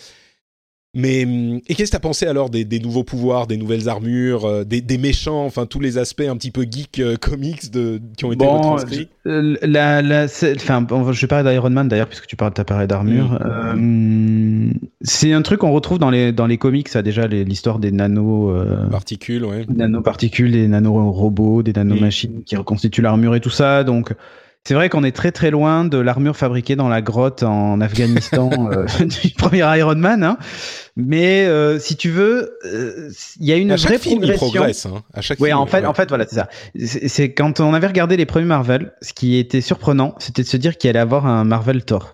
mais 0.96 1.22
et 1.68 1.76
qu'est-ce 1.76 1.92
que 1.92 1.98
t'as 1.98 2.00
pensé 2.00 2.26
alors 2.26 2.50
des, 2.50 2.80
nouveaux 2.80 3.04
pouvoirs, 3.04 3.46
des 3.46 3.58
nouvelles 3.58 3.90
armures, 3.90 4.46
euh, 4.46 4.64
des, 4.64 4.98
méchants, 4.98 5.46
enfin 5.46 5.68
tous 5.68 5.80
les 5.80 6.00
aspects 6.00 6.24
un 6.28 6.36
petit 6.36 6.50
peu 6.50 6.64
geek 6.64 7.00
euh, 7.00 7.16
comics 7.16 7.70
de, 7.70 8.02
qui 8.18 8.26
ont 8.26 8.32
été 8.32 8.44
retranscrits? 8.44 9.08
euh, 9.28 9.56
la, 9.62 10.02
la, 10.02 10.26
enfin, 10.26 10.88
je 11.12 11.22
vais 11.22 11.28
parler 11.28 11.52
d'Iron 11.52 11.70
Man 11.70 11.88
d'ailleurs 11.88 12.08
puisque 12.08 12.26
tu 12.26 12.36
parles 12.36 12.54
de 12.56 12.64
ta 12.64 12.88
d'armure. 12.88 13.40
Mm. 13.76 14.72
c'est 15.02 15.32
un 15.32 15.44
truc 15.44 15.60
qu'on 15.60 15.72
retrouve 15.72 16.00
dans 16.00 16.10
les 16.10 16.32
dans 16.32 16.48
les 16.48 16.58
comics, 16.58 16.90
ça 16.90 17.04
déjà 17.04 17.28
l'histoire 17.28 17.78
des 17.78 17.92
nano 17.92 18.52
particules, 18.90 19.46
ouais. 19.46 19.66
Nanoparticules, 19.70 20.52
des 20.52 20.68
nanorobots, 20.68 21.62
des 21.62 21.74
nanomachines 21.74 22.40
mm. 22.40 22.44
qui 22.46 22.56
reconstituent 22.56 23.04
l'armure 23.04 23.36
et 23.36 23.42
tout 23.42 23.52
ça. 23.52 23.84
Donc 23.84 24.16
c'est 24.66 24.74
vrai 24.74 24.90
qu'on 24.90 25.04
est 25.04 25.12
très 25.12 25.32
très 25.32 25.52
loin 25.52 25.86
de 25.86 25.98
l'armure 25.98 26.36
fabriquée 26.36 26.76
dans 26.76 26.90
la 26.90 27.02
grotte 27.02 27.44
en 27.44 27.82
Afghanistan 27.82 28.50
euh, 28.72 28.86
du 29.24 29.32
premier 29.32 29.66
Iron 29.80 29.96
Man. 29.96 30.24
Hein. 30.24 30.38
Mais 30.96 31.46
euh, 31.46 31.80
si 31.80 31.96
tu 31.96 32.10
veux, 32.10 32.58
euh, 32.66 33.10
il 33.40 33.48
y 33.48 33.54
a 33.54 33.56
une 33.56 33.72
à 33.72 33.78
vraie 33.78 33.98
film, 33.98 34.20
progression. 34.20 34.48
Il 34.48 34.52
progresse, 34.52 34.86
hein. 34.86 35.02
À 35.14 35.22
chaque 35.22 35.40
ouais, 35.40 35.54
en 35.54 35.66
fait, 35.66 35.86
en 35.86 35.94
fait, 35.94 36.10
voilà, 36.10 36.26
c'est 36.28 36.36
ça. 36.36 36.50
C'est 37.08 37.34
quand 37.34 37.60
on 37.62 37.74
avait 37.74 37.88
regardé 37.88 38.18
les 38.18 38.26
premiers 38.26 38.46
Marvel, 38.46 38.94
ce 39.02 39.14
qui 39.14 39.38
était 39.38 39.62
surprenant, 39.62 40.14
c'était 40.20 40.44
de 40.44 40.48
se 40.48 40.58
dire 40.58 40.78
qu'il 40.78 40.90
allait 40.90 41.00
avoir 41.00 41.26
un 41.26 41.46
Marvel 41.46 41.84
Thor 41.84 42.14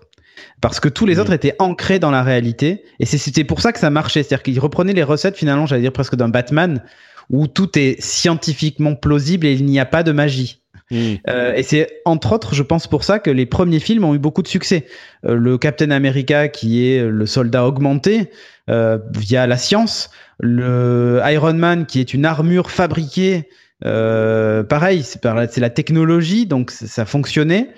parce 0.60 0.80
que 0.80 0.88
tous 0.88 1.06
les 1.06 1.16
mmh. 1.16 1.20
autres 1.20 1.32
étaient 1.32 1.54
ancrés 1.58 1.98
dans 1.98 2.10
la 2.10 2.22
réalité 2.22 2.84
et 2.98 3.06
c'était 3.06 3.44
pour 3.44 3.60
ça 3.60 3.72
que 3.72 3.78
ça 3.78 3.90
marchait 3.90 4.22
c'est-à-dire 4.22 4.42
qu'ils 4.42 4.60
reprenaient 4.60 4.94
les 4.94 5.02
recettes 5.02 5.36
finalement 5.36 5.66
j'allais 5.66 5.82
dire 5.82 5.92
presque 5.92 6.16
d'un 6.16 6.28
Batman 6.28 6.82
où 7.30 7.46
tout 7.46 7.78
est 7.78 8.00
scientifiquement 8.00 8.94
plausible 8.94 9.46
et 9.46 9.52
il 9.52 9.64
n'y 9.64 9.80
a 9.80 9.84
pas 9.84 10.02
de 10.02 10.12
magie 10.12 10.62
Hmm. 10.90 11.14
Euh, 11.28 11.54
et 11.54 11.62
c'est 11.62 12.00
entre 12.04 12.32
autres, 12.32 12.54
je 12.54 12.62
pense 12.62 12.86
pour 12.86 13.02
ça 13.04 13.18
que 13.18 13.30
les 13.30 13.46
premiers 13.46 13.80
films 13.80 14.04
ont 14.04 14.14
eu 14.14 14.18
beaucoup 14.18 14.42
de 14.42 14.48
succès. 14.48 14.86
Euh, 15.24 15.34
le 15.34 15.58
Captain 15.58 15.90
America, 15.90 16.48
qui 16.48 16.86
est 16.86 17.04
le 17.04 17.26
soldat 17.26 17.66
augmenté 17.66 18.30
euh, 18.70 18.98
via 19.14 19.46
la 19.46 19.56
science, 19.56 20.10
le 20.38 21.20
Iron 21.24 21.54
Man, 21.54 21.86
qui 21.86 22.00
est 22.00 22.14
une 22.14 22.24
armure 22.24 22.70
fabriquée, 22.70 23.48
pareil, 23.82 25.02
c'est 25.02 25.58
la 25.58 25.70
technologie, 25.70 26.46
donc 26.46 26.70
ça 26.70 27.04
fonctionnait. 27.04 27.70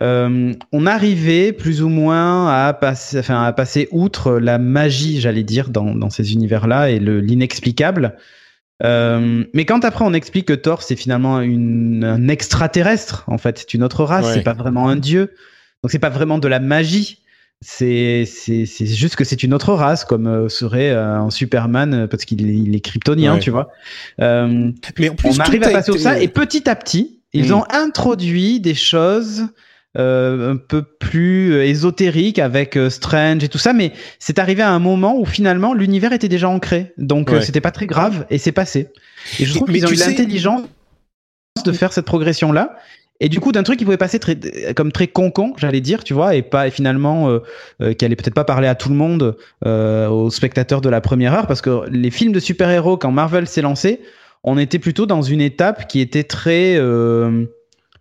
on 0.00 0.86
arrivait 0.86 1.52
plus 1.52 1.82
ou 1.82 1.88
moins 1.88 2.48
à 2.48 2.72
passer, 2.72 3.18
enfin, 3.18 3.44
à 3.44 3.52
passer 3.52 3.88
outre 3.92 4.38
la 4.38 4.58
magie, 4.58 5.20
j'allais 5.20 5.44
dire, 5.44 5.70
dans, 5.70 5.94
dans 5.94 6.10
ces 6.10 6.32
univers-là 6.32 6.90
et 6.90 6.98
l'inexplicable. 6.98 8.16
Euh, 8.84 9.44
mais 9.54 9.64
quand 9.64 9.84
après 9.84 10.04
on 10.04 10.12
explique 10.14 10.46
que 10.46 10.52
Thor 10.52 10.82
c'est 10.82 10.94
finalement 10.96 11.40
une, 11.40 12.04
un 12.04 12.28
extraterrestre, 12.28 13.24
en 13.26 13.38
fait, 13.38 13.58
c'est 13.58 13.74
une 13.74 13.82
autre 13.82 14.04
race, 14.04 14.32
c'est 14.34 14.42
pas 14.42 14.52
vraiment 14.54 14.88
un 14.88 14.96
dieu, 14.96 15.32
donc 15.82 15.90
c'est 15.90 15.98
pas 15.98 16.10
vraiment 16.10 16.38
de 16.38 16.48
la 16.48 16.60
magie. 16.60 17.22
C'est 17.60 18.24
c'est 18.24 18.66
juste 18.86 19.16
que 19.16 19.24
c'est 19.24 19.42
une 19.42 19.52
autre 19.52 19.72
race, 19.74 20.04
comme 20.04 20.28
euh, 20.28 20.48
serait 20.48 20.90
euh, 20.90 21.16
un 21.16 21.30
Superman 21.30 21.92
euh, 21.92 22.06
parce 22.06 22.24
qu'il 22.24 22.48
est, 22.48 22.54
il 22.54 22.72
est 22.76 22.80
kryptonien, 22.80 23.34
Ouais. 23.34 23.40
tu 23.40 23.50
vois. 23.50 23.72
Euh, 24.20 24.70
Mais 24.96 25.08
en 25.08 25.16
plus, 25.16 25.28
on 25.36 25.40
arrive 25.40 25.64
à 25.64 25.70
passer 25.70 25.90
au 25.90 25.98
ça 25.98 26.20
et 26.20 26.28
petit 26.28 26.70
à 26.70 26.76
petit, 26.76 27.18
ils 27.32 27.48
Mm. 27.50 27.54
ont 27.54 27.64
introduit 27.70 28.60
des 28.60 28.74
choses 28.76 29.48
euh, 29.96 30.52
un 30.52 30.56
peu 30.56 30.82
plus 30.82 31.52
euh, 31.54 31.64
ésotériques 31.64 32.38
avec 32.38 32.76
euh, 32.76 32.90
Strange 32.90 33.42
et 33.42 33.48
tout 33.48 33.58
ça, 33.58 33.72
mais 33.72 33.92
c'est 34.18 34.38
arrivé 34.38 34.62
à 34.62 34.70
un 34.70 34.78
moment 34.78 35.18
où 35.18 35.24
finalement 35.24 35.72
l'univers 35.74 36.12
était 36.12 36.28
déjà 36.28 36.48
ancré, 36.48 36.92
donc 36.98 37.30
euh, 37.30 37.36
Ouais. 37.36 37.42
c'était 37.42 37.60
pas 37.62 37.70
très 37.70 37.86
grave 37.86 38.26
et 38.30 38.38
c'est 38.38 38.52
passé. 38.52 38.88
Et 39.40 39.44
je 39.46 39.54
trouve 39.54 39.68
qu'ils 39.72 39.86
ont 39.86 39.90
eu 39.90 39.96
sais- 39.96 40.10
l'intelligence 40.10 40.62
de 41.64 41.72
faire 41.72 41.92
cette 41.92 42.04
progression 42.04 42.52
là. 42.52 42.76
Et 43.20 43.28
du 43.28 43.40
coup, 43.40 43.50
d'un 43.50 43.64
truc 43.64 43.80
qui 43.80 43.84
pouvait 43.84 43.96
passer 43.96 44.20
très, 44.20 44.38
comme 44.76 44.92
très 44.92 45.08
concon, 45.08 45.52
j'allais 45.56 45.80
dire, 45.80 46.04
tu 46.04 46.14
vois, 46.14 46.36
et 46.36 46.42
pas 46.42 46.68
et 46.68 46.70
finalement 46.70 47.28
euh, 47.28 47.40
euh, 47.82 47.92
qui 47.92 48.04
allait 48.04 48.14
peut-être 48.14 48.32
pas 48.34 48.44
parler 48.44 48.68
à 48.68 48.76
tout 48.76 48.90
le 48.90 48.94
monde, 48.94 49.36
euh, 49.66 50.06
aux 50.08 50.30
spectateurs 50.30 50.80
de 50.80 50.88
la 50.88 51.00
première 51.00 51.34
heure, 51.34 51.48
parce 51.48 51.60
que 51.60 51.88
les 51.90 52.12
films 52.12 52.30
de 52.30 52.38
super-héros, 52.38 52.96
quand 52.96 53.10
Marvel 53.10 53.48
s'est 53.48 53.60
lancé, 53.62 54.00
on 54.44 54.56
était 54.56 54.78
plutôt 54.78 55.04
dans 55.06 55.20
une 55.22 55.40
étape 55.40 55.88
qui 55.88 55.98
était 56.00 56.22
très 56.22 56.76
euh, 56.76 57.46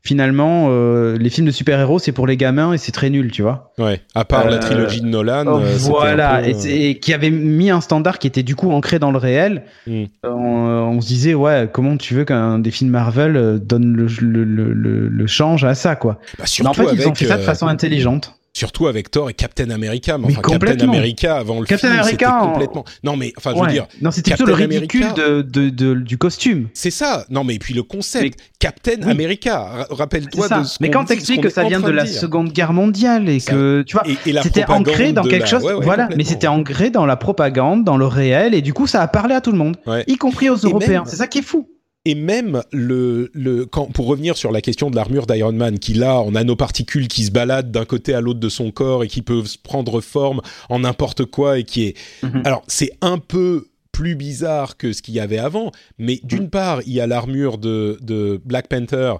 finalement 0.03 0.67
euh, 0.69 1.17
les 1.17 1.29
films 1.29 1.47
de 1.47 1.51
super-héros 1.51 1.99
c'est 1.99 2.11
pour 2.11 2.27
les 2.27 2.37
gamins 2.37 2.73
et 2.73 2.77
c'est 2.77 2.91
très 2.91 3.09
nul 3.09 3.31
tu 3.31 3.41
vois 3.41 3.73
Ouais, 3.77 4.01
à 4.15 4.23
part 4.25 4.49
la 4.49 4.55
Euh, 4.55 4.59
trilogie 4.59 5.01
de 5.01 5.07
Nolan. 5.07 5.45
euh, 5.61 5.75
voilà 5.79 6.41
peu, 6.43 6.67
et, 6.69 6.99
qui 6.99 7.13
avait 7.13 7.29
mis 7.29 7.69
un 7.69 7.81
standard 7.81 8.17
qui 8.19 8.27
était 8.27 8.43
du 8.43 8.55
coup 8.55 8.71
ancré 8.71 8.99
dans 8.99 9.11
le 9.11 9.17
réel 9.17 9.63
Mm. 9.85 10.03
Euh, 10.25 10.29
on, 10.29 10.97
on 10.97 11.01
se 11.01 11.07
disait 11.07 11.33
ouais 11.33 11.69
comment 11.71 11.97
tu 11.97 12.13
veux 12.13 12.25
qu'un 12.25 12.59
des 12.59 12.71
films 12.71 12.89
Marvel 12.91 13.59
donne 13.63 13.95
le, 13.95 14.07
le, 14.21 14.43
le, 14.43 15.07
le- 15.09 15.27
change 15.27 15.63
à 15.65 15.75
ça 15.75 15.95
quoi 15.95 16.13
bah, 16.13 16.19
mais 16.39 16.45
surtout 16.47 16.69
en 16.69 16.73
fait 16.73 16.93
ils 16.93 17.07
ont 17.07 17.15
fait 17.15 17.25
ça 17.25 17.37
de 17.37 17.41
façon 17.43 17.67
intelligente 17.67 18.36
Surtout 18.57 18.87
avec 18.87 19.11
Thor 19.11 19.29
et 19.29 19.33
Captain 19.35 19.69
America. 19.69 20.17
Mais 20.17 20.29
Mais 20.29 20.33
enfin, 20.37 20.57
Captain. 20.57 20.87
America 20.89 21.37
avant 21.37 21.59
le 21.59 21.65
Captain 21.67 21.89
film, 21.89 21.99
America, 22.01 22.41
en- 22.41 22.51
complètement. 22.53 22.85
Non, 23.03 23.15
mais 23.15 23.31
enfin, 23.37 23.53
je 23.55 23.61
veux 23.61 23.67
dire, 23.67 23.85
non 24.01 24.09
c'était 24.09 24.31
plutôt 24.31 24.45
le 24.47 24.53
ridicule 24.53 25.03
America- 25.03 25.21
de, 25.21 25.41
de, 25.43 25.69
de- 25.69 25.93
du 25.93 26.17
costume 26.17 26.67
c'est 26.73 26.89
ça. 26.89 27.25
Non, 27.29 27.43
mais 27.43 27.59
puis 27.59 27.73
le 27.75 27.83
concept, 27.83 28.23
Mais- 28.23 28.31
Captain 28.59 29.03
Oui. 29.05 29.11
America. 29.11 29.85
Rappelle-toi 29.91 30.47
de 30.49 30.63
ce 30.63 30.77
mais 30.81 30.89
quand 30.89 31.05
t'expliques 31.05 31.41
que 31.41 31.49
ça 31.49 31.63
vient 31.65 31.79
de 31.79 31.91
la. 31.91 32.05
Seconde 32.07 32.51
Guerre 32.51 32.73
mondiale 32.73 33.29
et 33.29 33.39
Ça- 33.39 33.51
que 33.51 33.83
tu 33.85 33.95
vois 33.95 34.03
C'était 34.41 34.65
ancré 34.69 35.13
dans 35.13 35.21
quelque 35.23 35.41
la- 35.41 35.45
chose, 35.45 35.63
ouais, 35.63 35.73
ouais, 35.73 35.83
voilà. 35.85 36.09
Mais 36.17 36.23
c'était 36.23 36.47
ancré 36.47 36.89
dans 36.89 37.05
la 37.05 37.15
propagande, 37.15 37.83
dans 37.83 37.97
le 37.97 38.05
réel, 38.07 38.53
et 38.55 38.61
du 38.61 38.73
coup, 38.73 38.87
ça 38.87 39.01
a 39.03 39.07
parlé 39.07 39.35
à 39.35 39.41
tout 39.41 39.51
le 39.51 39.57
monde, 39.57 39.77
y 40.07 40.17
compris 40.17 40.49
aux 40.49 40.55
Européens. 40.55 41.03
C'est 41.05 41.17
ça 41.17 41.27
qui 41.27 41.39
est 41.39 41.43
fou. 41.43 41.67
Et 42.07 42.15
même 42.15 42.61
le, 42.71 43.29
le 43.33 43.65
quand, 43.65 43.87
pour 43.87 44.05
revenir 44.07 44.37
sur 44.37 44.51
la 44.53 44.61
question 44.61 44.89
de 44.89 44.95
l'armure 44.95 45.27
d'Iron 45.27 45.51
Man, 45.51 45.77
qui 45.77 45.93
là, 45.93 46.19
en 46.21 46.31
nanoparticules 46.31 47.09
qui 47.09 47.25
se 47.25 47.31
baladent 47.31 47.69
d'un 47.69 47.83
côté 47.83 48.13
à 48.13 48.21
l'autre 48.21 48.39
de 48.39 48.47
son 48.47 48.71
corps 48.71 49.03
et 49.03 49.09
qui 49.09 49.21
peuvent 49.21 49.57
prendre 49.61 49.99
forme 49.99 50.39
en 50.69 50.79
n'importe 50.79 51.25
quoi 51.25 51.59
et 51.59 51.65
qui 51.65 51.83
est. 51.87 51.97
Mhm. 52.23 52.43
Alors, 52.45 52.63
c'est 52.67 52.91
un 53.01 53.17
peu 53.17 53.67
plus 53.91 54.15
bizarre 54.15 54.77
que 54.77 54.93
ce 54.93 55.01
qu'il 55.01 55.15
y 55.15 55.19
avait 55.19 55.37
avant, 55.37 55.71
mais 55.97 56.21
Mm. 56.23 56.27
d'une 56.27 56.49
part, 56.49 56.81
il 56.85 56.93
y 56.93 57.01
a 57.01 57.07
l'armure 57.07 57.57
de, 57.57 57.97
de 58.01 58.39
Black 58.45 58.69
Panther 58.69 59.15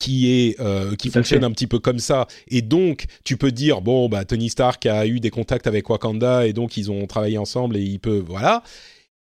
qui 0.00 0.28
est 0.28 0.60
euh, 0.60 0.96
qui 0.96 1.08
fonctionne 1.10 1.40
fait. 1.40 1.46
un 1.46 1.52
petit 1.52 1.68
peu 1.68 1.78
comme 1.78 2.00
ça 2.00 2.26
et 2.48 2.62
donc 2.62 3.04
tu 3.24 3.36
peux 3.36 3.52
dire 3.52 3.80
bon 3.80 4.08
bah 4.08 4.24
Tony 4.24 4.50
Stark 4.50 4.84
a 4.86 5.06
eu 5.06 5.20
des 5.20 5.30
contacts 5.30 5.68
avec 5.68 5.88
Wakanda 5.88 6.48
et 6.48 6.52
donc 6.52 6.76
ils 6.76 6.90
ont 6.90 7.06
travaillé 7.06 7.38
ensemble 7.38 7.76
et 7.76 7.80
il 7.82 8.00
peut 8.00 8.22
voilà 8.26 8.64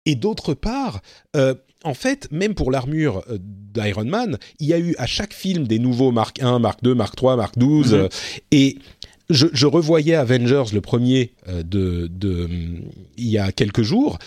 et 0.06 0.14
d'autre 0.16 0.54
part 0.54 1.02
euh, 1.36 1.56
en 1.84 1.94
fait, 1.94 2.28
même 2.32 2.56
pour 2.56 2.72
l'armure 2.72 3.24
euh, 3.30 3.38
d'Iron 3.42 4.06
Man, 4.06 4.38
il 4.60 4.68
y 4.68 4.74
a 4.74 4.80
eu 4.80 4.96
à 4.98 5.06
chaque 5.06 5.34
film 5.34 5.68
des 5.68 5.80
nouveaux 5.80 6.12
Mark 6.12 6.42
1, 6.42 6.60
Mark 6.60 6.80
2, 6.84 6.94
Mark 6.94 7.16
3, 7.16 7.36
Mark 7.38 7.58
12. 7.58 7.94
Mhm. 7.94 8.00
euh, 8.00 8.08
et 8.52 8.78
je, 9.30 9.48
je 9.54 9.66
revoyais 9.66 10.16
Avengers, 10.16 10.66
le 10.74 10.82
premier, 10.82 11.34
euh, 11.48 11.64
de, 11.64 12.08
de, 12.12 12.50
il 13.18 13.28
y 13.28 13.38
a 13.38 13.52
quelques 13.52 13.84
jours. 13.84 14.18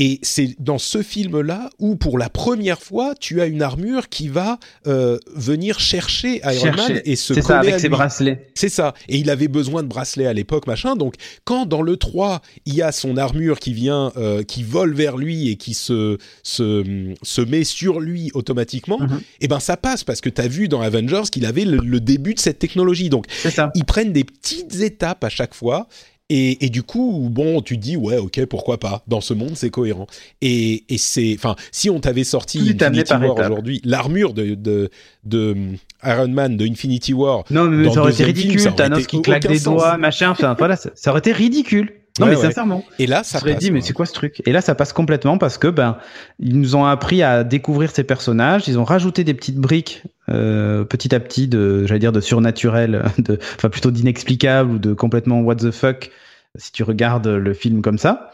Et 0.00 0.20
c'est 0.22 0.54
dans 0.60 0.78
ce 0.78 1.02
film-là 1.02 1.70
où, 1.80 1.96
pour 1.96 2.18
la 2.18 2.28
première 2.28 2.80
fois, 2.80 3.14
tu 3.18 3.40
as 3.40 3.46
une 3.46 3.62
armure 3.62 4.08
qui 4.08 4.28
va 4.28 4.60
euh, 4.86 5.18
venir 5.34 5.80
chercher 5.80 6.40
Iron 6.44 6.66
Man 6.66 6.74
Chercher. 6.76 7.02
et 7.10 7.16
se 7.16 7.34
C'est 7.34 7.40
coller 7.40 7.48
ça, 7.54 7.58
avec 7.58 7.74
à 7.74 7.78
ses 7.78 7.88
lui. 7.88 7.96
bracelets. 7.96 8.46
C'est 8.54 8.68
ça. 8.68 8.94
Et 9.08 9.18
il 9.18 9.28
avait 9.28 9.48
besoin 9.48 9.82
de 9.82 9.88
bracelets 9.88 10.26
à 10.26 10.32
l'époque, 10.32 10.68
machin. 10.68 10.94
Donc, 10.94 11.14
quand 11.44 11.66
dans 11.66 11.82
le 11.82 11.96
3, 11.96 12.42
il 12.64 12.74
y 12.74 12.82
a 12.82 12.92
son 12.92 13.16
armure 13.16 13.58
qui 13.58 13.72
vient, 13.72 14.12
euh, 14.16 14.44
qui 14.44 14.62
vole 14.62 14.94
vers 14.94 15.16
lui 15.16 15.48
et 15.50 15.56
qui 15.56 15.74
se, 15.74 16.18
se, 16.44 17.12
se 17.22 17.40
met 17.40 17.64
sur 17.64 17.98
lui 17.98 18.30
automatiquement, 18.34 18.98
Mhm. 19.00 19.20
eh 19.40 19.48
ben 19.48 19.58
ça 19.58 19.76
passe 19.76 20.04
parce 20.04 20.20
que 20.20 20.28
tu 20.28 20.40
as 20.40 20.46
vu 20.48 20.68
dans 20.68 20.80
Avengers 20.80 21.22
qu'il 21.32 21.44
avait 21.44 21.64
le, 21.64 21.78
le 21.78 21.98
début 22.00 22.34
de 22.34 22.40
cette 22.40 22.60
technologie. 22.60 23.08
Donc, 23.10 23.26
ils 23.74 23.84
prennent 23.84 24.12
des 24.12 24.24
petites 24.24 24.76
étapes 24.80 25.24
à 25.24 25.28
chaque 25.28 25.54
fois. 25.54 25.88
Et, 26.30 26.66
et 26.66 26.68
du 26.68 26.82
coup, 26.82 27.28
bon, 27.30 27.62
tu 27.62 27.76
te 27.78 27.82
dis, 27.82 27.96
ouais, 27.96 28.18
ok, 28.18 28.44
pourquoi 28.46 28.78
pas. 28.78 29.02
Dans 29.06 29.22
ce 29.22 29.32
monde, 29.32 29.52
c'est 29.54 29.70
cohérent. 29.70 30.06
Et, 30.42 30.84
et 30.88 30.98
c'est, 30.98 31.34
enfin, 31.38 31.56
si 31.72 31.88
on 31.88 32.00
t'avait 32.00 32.24
sorti 32.24 32.58
Tout 32.76 32.84
Infinity 32.84 33.14
War 33.14 33.38
aujourd'hui, 33.38 33.80
l'armure 33.84 34.34
de, 34.34 34.54
de, 34.54 34.90
de 35.24 35.56
Iron 36.04 36.28
Man 36.28 36.56
de 36.58 36.66
Infinity 36.66 37.14
War, 37.14 37.44
Non, 37.50 37.64
mais 37.64 37.86
Dans 37.86 37.94
ça 37.94 38.00
aurait 38.02 38.12
été 38.12 38.24
ridicule. 38.24 38.74
Thanos 38.74 39.06
qui 39.06 39.22
claque 39.22 39.46
des 39.46 39.60
doigts, 39.60 39.96
machin. 39.96 40.30
Enfin, 40.30 40.54
voilà, 40.58 40.76
ça, 40.76 40.90
ça 40.94 41.10
aurait 41.10 41.20
été 41.20 41.32
ridicule. 41.32 41.92
Non, 42.18 42.26
Ouais, 42.26 42.32
mais 42.32 42.38
ouais. 42.38 42.42
sincèrement. 42.46 42.84
et 42.98 43.06
là, 43.06 43.22
Ça 43.24 43.38
serait 43.38 43.52
passe. 43.54 43.60
dit, 43.62 43.70
mais 43.70 43.80
c'est 43.80 43.92
quoi 43.92 44.06
ce 44.06 44.12
truc? 44.12 44.42
Et 44.46 44.52
là, 44.52 44.60
ça 44.60 44.74
passe 44.74 44.92
complètement 44.92 45.38
parce 45.38 45.58
que 45.58 45.68
ben, 45.68 45.98
ils 46.38 46.58
nous 46.58 46.74
ont 46.76 46.84
appris 46.84 47.22
à 47.22 47.44
découvrir 47.44 47.90
ces 47.90 48.04
personnages. 48.04 48.68
Ils 48.68 48.78
ont 48.78 48.84
rajouté 48.84 49.24
des 49.24 49.34
petites 49.34 49.58
briques 49.58 50.02
euh, 50.30 50.84
petit 50.84 51.14
à 51.14 51.20
petit 51.20 51.48
de, 51.48 51.86
j'allais 51.86 52.00
dire, 52.00 52.12
de 52.12 52.20
surnaturel, 52.20 53.04
de, 53.18 53.38
enfin 53.56 53.68
plutôt 53.68 53.90
d'inexplicable 53.90 54.70
ou 54.72 54.78
de 54.78 54.92
complètement 54.92 55.40
what 55.40 55.56
the 55.56 55.70
fuck 55.70 56.10
si 56.56 56.72
tu 56.72 56.82
regardes 56.82 57.26
le 57.28 57.54
film 57.54 57.82
comme 57.82 57.98
ça. 57.98 58.32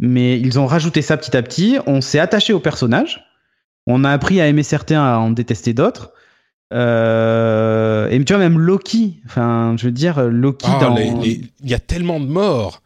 Mais 0.00 0.38
ils 0.40 0.58
ont 0.58 0.66
rajouté 0.66 1.02
ça 1.02 1.16
petit 1.16 1.36
à 1.36 1.42
petit. 1.42 1.78
On 1.86 2.00
s'est 2.00 2.18
attaché 2.18 2.52
aux 2.52 2.60
personnages. 2.60 3.24
On 3.86 4.04
a 4.04 4.10
appris 4.10 4.40
à 4.40 4.46
aimer 4.48 4.62
certains, 4.62 5.02
à 5.02 5.18
en 5.18 5.30
détester 5.30 5.72
d'autres. 5.74 6.12
Euh, 6.72 8.08
et 8.10 8.22
tu 8.24 8.32
vois 8.32 8.38
même 8.42 8.58
Loki. 8.58 9.20
Enfin, 9.26 9.74
je 9.78 9.86
veux 9.86 9.92
dire 9.92 10.22
Loki 10.24 10.66
Ah, 10.68 10.78
dans. 10.80 10.94
les- 10.94 11.40
Il 11.62 11.70
y 11.70 11.74
a 11.74 11.78
tellement 11.78 12.20
de 12.20 12.26
morts. 12.26 12.82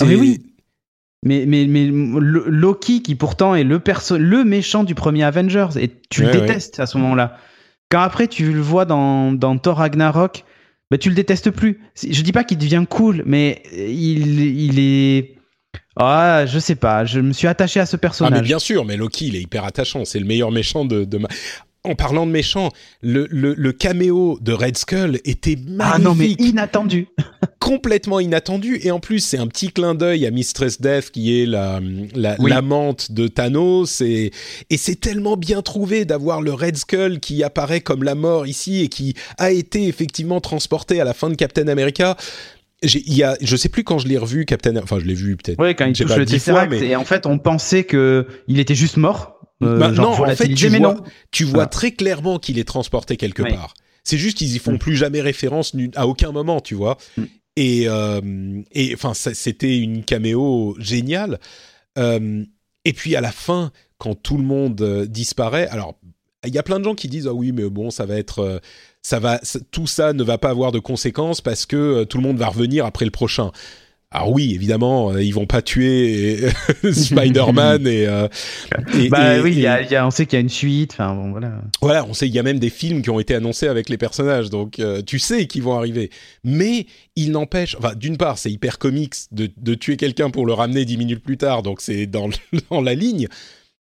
Ah, 0.00 0.04
mais 0.04 0.16
oui. 0.16 0.42
Mais, 1.24 1.44
mais, 1.46 1.66
mais 1.66 1.86
Lo- 1.86 2.48
Loki, 2.48 3.02
qui 3.02 3.14
pourtant 3.14 3.54
est 3.54 3.64
le, 3.64 3.80
perso 3.80 4.16
le 4.16 4.44
méchant 4.44 4.84
du 4.84 4.94
premier 4.94 5.24
Avengers, 5.24 5.68
et 5.80 5.90
tu 6.10 6.24
Ouais, 6.24 6.32
le 6.32 6.40
détestes 6.40 6.78
à 6.78 6.86
ce 6.86 6.98
moment-là. 6.98 7.36
Quand 7.90 8.00
après 8.00 8.28
tu 8.28 8.52
le 8.52 8.60
vois 8.60 8.84
dans, 8.84 9.32
dans 9.32 9.56
Thor 9.58 9.78
Ragnarok, 9.78 10.44
bah, 10.90 10.98
tu 10.98 11.08
le 11.08 11.14
détestes 11.14 11.50
plus. 11.50 11.80
Je 12.00 12.22
dis 12.22 12.32
pas 12.32 12.44
qu'il 12.44 12.58
devient 12.58 12.84
cool, 12.88 13.22
mais 13.26 13.62
il, 13.72 14.40
il 14.40 14.78
est. 14.78 15.32
Ah, 15.96 16.44
je 16.46 16.58
sais 16.58 16.74
pas, 16.76 17.04
je 17.06 17.20
me 17.20 17.32
suis 17.32 17.46
attaché 17.48 17.80
à 17.80 17.86
ce 17.86 17.96
Ah, 17.96 17.98
mais 17.98 18.00
personnage. 18.00 18.42
bien 18.42 18.58
sûr, 18.58 18.84
mais 18.84 18.96
Loki, 18.96 19.28
il 19.28 19.36
est 19.36 19.40
hyper 19.40 19.64
attachant. 19.64 20.04
C'est 20.04 20.18
le 20.20 20.26
meilleur 20.26 20.52
méchant 20.52 20.84
de. 20.84 21.04
de 21.04 21.18
ma- 21.18 21.28
En 21.86 21.94
parlant 21.94 22.26
de 22.26 22.30
méchant, 22.32 22.70
le, 23.02 23.26
le, 23.30 23.54
le 23.54 23.72
caméo 23.72 24.38
de 24.40 24.52
Red 24.52 24.76
Skull 24.76 25.20
était 25.24 25.56
magnifique. 25.56 25.80
ah 25.94 25.98
non, 25.98 26.14
mais 26.14 26.30
inattendu. 26.32 27.06
complètement 27.58 28.20
inattendu 28.20 28.78
et 28.82 28.90
en 28.92 29.00
plus 29.00 29.18
c'est 29.20 29.38
un 29.38 29.46
petit 29.48 29.72
clin 29.72 29.94
d'œil 29.96 30.24
à 30.26 30.30
Mistress 30.30 30.80
Death 30.80 31.10
qui 31.10 31.40
est 31.40 31.46
la 31.46 31.80
la- 32.14 32.36
Oui. 32.38 32.50
l'amante 32.50 33.10
de 33.10 33.26
Thanos 33.26 34.00
et 34.02 34.30
et 34.70 34.76
c'est 34.76 34.94
tellement 35.00 35.36
bien 35.36 35.62
trouvé 35.62 36.04
d'avoir 36.04 36.42
le 36.42 36.52
Red 36.52 36.76
Skull 36.76 37.18
qui 37.18 37.42
apparaît 37.42 37.80
comme 37.80 38.04
la 38.04 38.14
mort 38.14 38.46
ici 38.46 38.82
et 38.82 38.88
qui 38.88 39.14
a 39.38 39.50
été 39.50 39.88
effectivement 39.88 40.40
transporté 40.40 41.00
à 41.00 41.04
la 41.04 41.14
fin 41.14 41.28
de 41.28 41.34
Captain 41.34 41.66
America. 41.66 42.16
Il 42.82 43.14
y 43.14 43.22
a, 43.22 43.36
je 43.40 43.56
sais 43.56 43.70
plus 43.70 43.84
quand 43.84 43.98
je 43.98 44.06
l'ai 44.06 44.18
revu 44.18 44.44
Captain, 44.44 44.76
enfin 44.76 44.98
je 45.00 45.06
l'ai 45.06 45.14
vu 45.14 45.34
peut-être. 45.36 45.58
Ouais, 45.58 45.74
quand 45.74 45.86
il 45.86 45.94
touche 45.94 46.14
le 46.14 46.26
Tesseract, 46.26 46.70
mais- 46.70 46.86
et 46.88 46.94
en 46.94 47.04
fait, 47.06 47.24
on 47.26 47.38
pensait 47.38 47.84
que 47.84 48.26
il 48.48 48.60
était 48.60 48.74
juste 48.74 48.98
mort. 48.98 49.35
Euh, 49.62 49.78
Bah, 49.78 49.92
genre 49.92 50.18
non, 50.20 50.26
en 50.26 50.36
fait, 50.36 50.48
tu 50.54 50.68
vois, 50.68 50.78
non. 50.78 51.02
tu 51.30 51.44
vois 51.44 51.52
Voilà. 51.52 51.66
très 51.68 51.92
clairement 51.92 52.38
qu'il 52.38 52.58
est 52.58 52.64
transporté 52.64 53.16
quelque 53.16 53.42
Oui. 53.42 53.52
part. 53.52 53.74
C'est 54.04 54.18
juste 54.18 54.38
qu'ils 54.38 54.54
y 54.54 54.58
font 54.58 54.78
plus 54.78 54.96
jamais 54.96 55.20
référence 55.20 55.74
à 55.96 56.06
aucun 56.06 56.30
moment, 56.30 56.60
tu 56.60 56.74
vois. 56.74 56.96
Mm. 57.16 57.22
Et 57.56 57.84
euh, 57.88 58.62
et 58.72 58.94
enfin, 58.94 59.14
c'était 59.14 59.78
une 59.78 60.04
caméo 60.04 60.76
géniale. 60.78 61.40
Euh, 61.98 62.44
et 62.84 62.92
puis 62.92 63.16
à 63.16 63.20
la 63.20 63.32
fin, 63.32 63.72
quand 63.98 64.14
tout 64.14 64.36
le 64.36 64.44
monde 64.44 64.80
euh, 64.82 65.06
disparaît, 65.06 65.66
alors 65.68 65.98
il 66.46 66.54
y 66.54 66.58
a 66.58 66.62
plein 66.62 66.78
de 66.78 66.84
gens 66.84 66.94
qui 66.94 67.08
disent 67.08 67.26
ah 67.26 67.32
oui, 67.32 67.50
mais 67.52 67.68
bon, 67.68 67.90
ça 67.90 68.04
va 68.06 68.16
être, 68.16 68.60
ça 69.02 69.18
va, 69.18 69.40
tout 69.72 69.86
ça 69.86 70.12
ne 70.12 70.22
va 70.22 70.38
pas 70.38 70.50
avoir 70.50 70.70
de 70.70 70.78
conséquences 70.78 71.40
parce 71.40 71.66
que 71.66 72.04
tout 72.04 72.18
le 72.18 72.22
monde 72.22 72.36
va 72.36 72.48
revenir 72.48 72.84
après 72.86 73.06
le 73.06 73.10
prochain. 73.10 73.50
Alors 74.12 74.30
oui, 74.30 74.54
évidemment, 74.54 75.10
euh, 75.12 75.22
ils 75.22 75.34
vont 75.34 75.46
pas 75.46 75.62
tuer 75.62 76.38
euh, 76.84 76.92
Spider-Man 76.92 77.86
et, 77.88 78.06
euh, 78.06 78.28
et- 78.94 79.08
Bah 79.08 79.36
et- 79.36 79.40
oui, 79.40 79.54
y 79.54 79.66
a- 79.66 79.82
il 79.82 79.90
y 79.90 79.96
a- 79.96 80.06
on 80.06 80.10
sait 80.12 80.26
qu'il 80.26 80.36
y 80.36 80.38
a 80.38 80.40
une 80.40 80.48
suite. 80.48 80.92
Enfin 80.92 81.14
bon, 81.14 81.32
voilà. 81.32 81.60
voilà, 81.82 82.04
on 82.06 82.14
sait, 82.14 82.28
il 82.28 82.34
y 82.34 82.38
a 82.38 82.42
même 82.44 82.60
des 82.60 82.70
films 82.70 83.02
qui 83.02 83.10
ont 83.10 83.18
été 83.20 83.34
annoncés 83.34 83.66
avec 83.66 83.88
les 83.88 83.98
personnages, 83.98 84.48
donc 84.48 84.78
euh, 84.78 85.02
tu 85.02 85.18
sais 85.18 85.46
qu'ils 85.46 85.64
vont 85.64 85.76
arriver. 85.76 86.10
Mais 86.44 86.86
il 87.16 87.32
n'empêche, 87.32 87.76
enfin, 87.78 87.94
d'une 87.96 88.16
part, 88.16 88.38
c'est 88.38 88.50
hyper 88.50 88.78
comics 88.78 89.14
de, 89.32 89.50
de 89.56 89.74
tuer 89.74 89.96
quelqu'un 89.96 90.30
pour 90.30 90.46
le 90.46 90.52
ramener 90.52 90.84
dix 90.84 90.96
minutes 90.98 91.22
plus 91.22 91.36
tard, 91.36 91.62
donc 91.64 91.80
c'est 91.80 92.06
dans, 92.06 92.28
dans 92.70 92.80
la 92.80 92.94
ligne. 92.94 93.26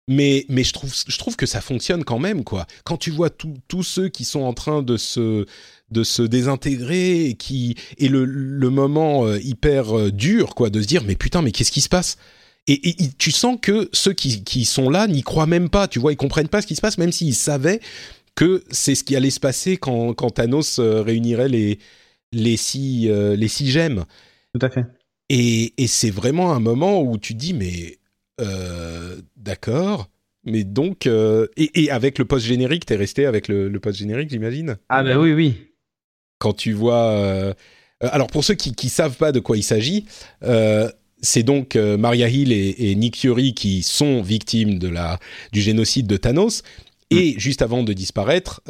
Mais, 0.08 0.46
mais 0.50 0.64
je, 0.64 0.74
trouve, 0.74 0.94
je 1.08 1.18
trouve 1.18 1.36
que 1.36 1.46
ça 1.46 1.62
fonctionne 1.62 2.04
quand 2.04 2.20
même, 2.20 2.44
quoi. 2.44 2.68
Quand 2.84 2.98
tu 2.98 3.10
vois 3.10 3.30
tous 3.30 3.84
ceux 3.84 4.08
qui 4.10 4.24
sont 4.24 4.42
en 4.42 4.54
train 4.54 4.84
de 4.84 4.98
se, 4.98 5.46
de 5.92 6.04
se 6.04 6.22
désintégrer 6.22 7.26
et, 7.26 7.34
qui, 7.36 7.76
et 7.98 8.08
le, 8.08 8.26
le 8.26 8.70
moment 8.70 9.26
euh, 9.26 9.40
hyper 9.40 9.98
euh, 9.98 10.12
dur, 10.12 10.54
quoi, 10.54 10.70
de 10.70 10.82
se 10.82 10.88
dire, 10.88 11.04
mais 11.04 11.16
putain, 11.16 11.42
mais 11.42 11.52
qu'est-ce 11.52 11.72
qui 11.72 11.82
se 11.82 11.90
passe? 11.90 12.18
Et, 12.68 12.90
et, 12.90 13.10
tu 13.18 13.32
sens 13.32 13.58
que 13.62 13.90
ceux 13.94 14.14
qui, 14.14 14.44
qui 14.44 14.66
sont 14.66 14.90
là 14.90 15.08
n'y 15.08 15.22
croient 15.24 15.48
même 15.48 15.70
pas, 15.70 15.88
tu 15.88 16.00
vois, 16.00 16.14
ils 16.14 16.18
comprennent 16.18 16.48
pas 16.50 16.62
ce 16.62 16.68
qui 16.68 16.76
se 16.76 16.82
passe, 16.82 16.98
même 16.98 17.12
s'ils 17.12 17.36
savaient 17.36 17.80
que 18.36 18.64
c'est 18.70 18.96
ce 18.96 19.04
qui 19.04 19.16
allait 19.16 19.30
se 19.30 19.40
passer 19.40 19.78
quand, 19.78 20.14
quand 20.14 20.32
Thanos 20.32 20.80
euh, 20.80 21.02
réunirait 21.02 21.50
les, 21.50 21.80
les, 22.32 22.58
six, 22.58 23.08
les 23.10 23.48
six 23.48 23.72
gemmes. 23.72 24.06
Tout 24.54 24.66
à 24.66 24.70
fait. 24.70 24.86
Et, 25.30 25.74
et 25.78 25.88
c'est 25.88 26.12
vraiment 26.12 26.54
un 26.54 26.60
moment 26.60 27.02
où 27.02 27.18
tu 27.18 27.34
dis, 27.34 27.54
mais 27.54 27.98
euh, 28.42 29.16
d'accord. 29.36 30.10
Mais 30.44 30.64
donc, 30.64 31.08
euh, 31.08 31.48
et, 31.58 31.90
avec 31.90 32.20
le 32.20 32.26
post 32.26 32.46
générique, 32.46 32.86
t'es 32.86 32.96
resté 32.96 33.26
avec 33.26 33.48
le, 33.48 33.68
le 33.68 33.80
post 33.80 33.98
générique, 33.98 34.30
j'imagine? 34.30 34.78
Ah 34.90 35.04
bah 35.04 35.18
oui, 35.18 35.34
oui. 35.34 35.56
Quand 36.38 36.54
tu 36.54 36.74
vois, 36.74 37.10
euh, 37.12 37.54
alors 38.02 38.28
pour 38.28 38.44
ceux 38.44 38.54
qui 38.54 38.76
qui 38.76 38.90
savent 38.90 39.18
pas 39.18 39.32
de 39.32 39.40
quoi 39.40 39.58
il 39.58 39.64
s'agit, 39.64 40.06
c'est 41.22 41.44
donc 41.44 41.76
Maria 41.76 42.30
Hill 42.30 42.52
et, 42.52 42.94
Nick 42.96 43.18
Fury 43.18 43.56
qui 43.56 43.82
sont 43.82 44.22
victimes 44.22 44.78
de 44.78 44.90
la 44.90 45.20
du 45.52 45.62
génocide 45.62 46.06
de 46.06 46.18
Thanos. 46.18 46.62
Et 47.10 47.36
mm. 47.36 47.40
juste 47.40 47.62
avant 47.64 47.82
de 47.82 47.94
disparaître, 47.94 48.62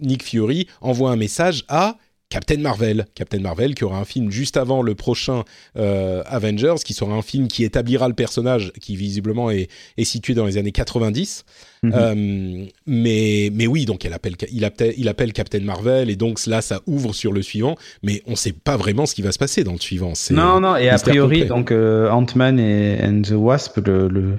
Nick 0.00 0.22
Fury 0.22 0.68
envoie 0.80 1.10
un 1.10 1.16
message 1.16 1.64
à 1.68 1.98
Captain 2.28 2.58
Marvel. 2.58 3.06
Captain 3.14 3.38
Marvel 3.38 3.74
qui 3.74 3.84
aura 3.84 3.98
un 3.98 4.04
film 4.04 4.30
juste 4.30 4.56
avant 4.56 4.82
le 4.82 4.94
prochain 4.94 5.44
euh, 5.78 6.22
Avengers, 6.26 6.76
qui 6.84 6.92
sera 6.92 7.14
un 7.14 7.22
film 7.22 7.46
qui 7.46 7.64
établira 7.64 8.08
le 8.08 8.14
personnage 8.14 8.72
qui 8.80 8.96
visiblement 8.96 9.50
est, 9.50 9.68
est 9.96 10.04
situé 10.04 10.34
dans 10.34 10.46
les 10.46 10.58
années 10.58 10.72
90. 10.72 11.44
Mhm. 11.82 11.92
euh, 11.94 12.64
mais, 12.86 13.50
mais 13.52 13.66
oui, 13.66 13.84
donc 13.84 14.04
elle 14.04 14.12
appelle, 14.12 14.34
il, 14.50 14.64
appelle, 14.64 14.94
il 14.96 15.08
appelle 15.08 15.32
Captain 15.32 15.60
Marvel 15.60 16.10
et 16.10 16.16
donc 16.16 16.44
là 16.46 16.62
ça 16.62 16.80
ouvre 16.86 17.14
sur 17.14 17.32
le 17.32 17.42
suivant, 17.42 17.76
mais 18.02 18.22
on 18.26 18.32
ne 18.32 18.36
sait 18.36 18.52
pas 18.52 18.76
vraiment 18.76 19.06
ce 19.06 19.14
qui 19.14 19.22
va 19.22 19.30
se 19.30 19.38
passer 19.38 19.62
dans 19.62 19.72
le 19.72 19.78
suivant. 19.78 20.14
Non, 20.30 20.60
non, 20.60 20.76
et 20.76 20.88
a 20.88 20.98
priori, 20.98 21.44
donc 21.46 21.70
euh, 21.70 22.10
Ant-Man 22.10 22.58
et 22.58 22.98
and 23.04 23.22
the 23.22 23.32
Wasp, 23.32 23.78
le, 23.78 24.08
le, 24.08 24.38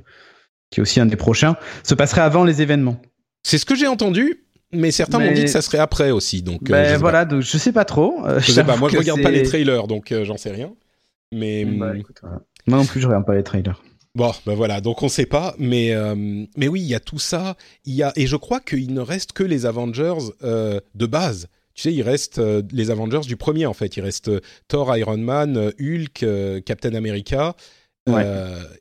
qui 0.71 0.79
est 0.79 0.81
aussi 0.81 0.99
un 0.99 1.05
des 1.05 1.15
prochains, 1.15 1.55
se 1.83 1.93
passerait 1.93 2.21
avant 2.21 2.43
les 2.43 2.61
événements. 2.61 2.99
C'est 3.43 3.57
ce 3.57 3.65
que 3.65 3.75
j'ai 3.75 3.87
entendu, 3.87 4.46
mais 4.71 4.91
certains 4.91 5.19
m'ont 5.19 5.31
dit 5.31 5.43
que 5.43 5.49
ça 5.49 5.61
serait 5.61 5.77
après 5.77 6.11
aussi. 6.11 6.41
Donc, 6.41 6.63
euh, 6.63 6.73
ben 6.73 6.93
je 6.93 6.99
voilà, 6.99 7.25
donc 7.25 7.41
je 7.41 7.57
sais 7.57 7.71
pas 7.71 7.85
trop. 7.85 8.25
Euh, 8.25 8.39
je 8.39 8.51
sais 8.51 8.63
pas, 8.63 8.75
moi 8.75 8.89
je 8.89 8.97
regarde 8.97 9.21
pas 9.21 9.31
les 9.31 9.43
trailers, 9.43 9.87
donc 9.87 10.11
euh, 10.11 10.25
j'en 10.25 10.37
sais 10.37 10.51
rien. 10.51 10.73
Mais 11.31 11.65
bah, 11.65 11.91
hum, 11.91 12.03
moi 12.67 12.77
non 12.79 12.85
plus, 12.85 13.01
je 13.01 13.07
regarde 13.07 13.25
pas 13.25 13.35
les 13.35 13.43
trailers. 13.43 13.81
Bon, 14.15 14.31
ben 14.45 14.55
voilà, 14.55 14.81
donc 14.81 15.03
on 15.03 15.09
sait 15.09 15.25
pas, 15.25 15.55
mais 15.57 15.93
mais 16.57 16.67
oui, 16.67 16.81
il 16.81 16.87
y 16.87 16.95
a 16.95 16.99
tout 16.99 17.19
ça. 17.19 17.55
Il 17.85 17.93
y 17.93 18.03
a 18.03 18.11
et 18.15 18.27
je 18.27 18.35
crois 18.35 18.59
qu'il 18.59 18.93
ne 18.93 19.01
reste 19.01 19.33
que 19.33 19.43
les 19.43 19.65
Avengers 19.65 20.31
de 20.41 21.05
base. 21.05 21.47
Tu 21.73 21.83
sais, 21.83 21.93
il 21.93 22.01
reste 22.01 22.41
les 22.71 22.89
Avengers 22.89 23.27
du 23.27 23.37
premier 23.37 23.67
en 23.67 23.73
fait. 23.73 23.97
Il 23.97 24.01
reste 24.01 24.31
Thor, 24.67 24.97
Iron 24.97 25.17
Man, 25.17 25.71
Hulk, 25.79 26.25
Captain 26.65 26.95
America. 26.95 27.55
Ouais. 28.07 28.25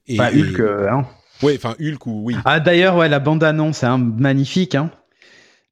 et, 0.06 0.18
Hulk, 0.18 0.60
hein. 0.88 1.04
Oui, 1.42 1.52
enfin 1.56 1.74
Hulk 1.78 2.06
ou 2.06 2.22
oui. 2.24 2.36
Ah 2.44 2.60
d'ailleurs, 2.60 2.96
ouais, 2.96 3.08
la 3.08 3.18
bande 3.18 3.44
annonce, 3.44 3.84
hein, 3.84 3.98
magnifique, 3.98 4.74
hein 4.74 4.90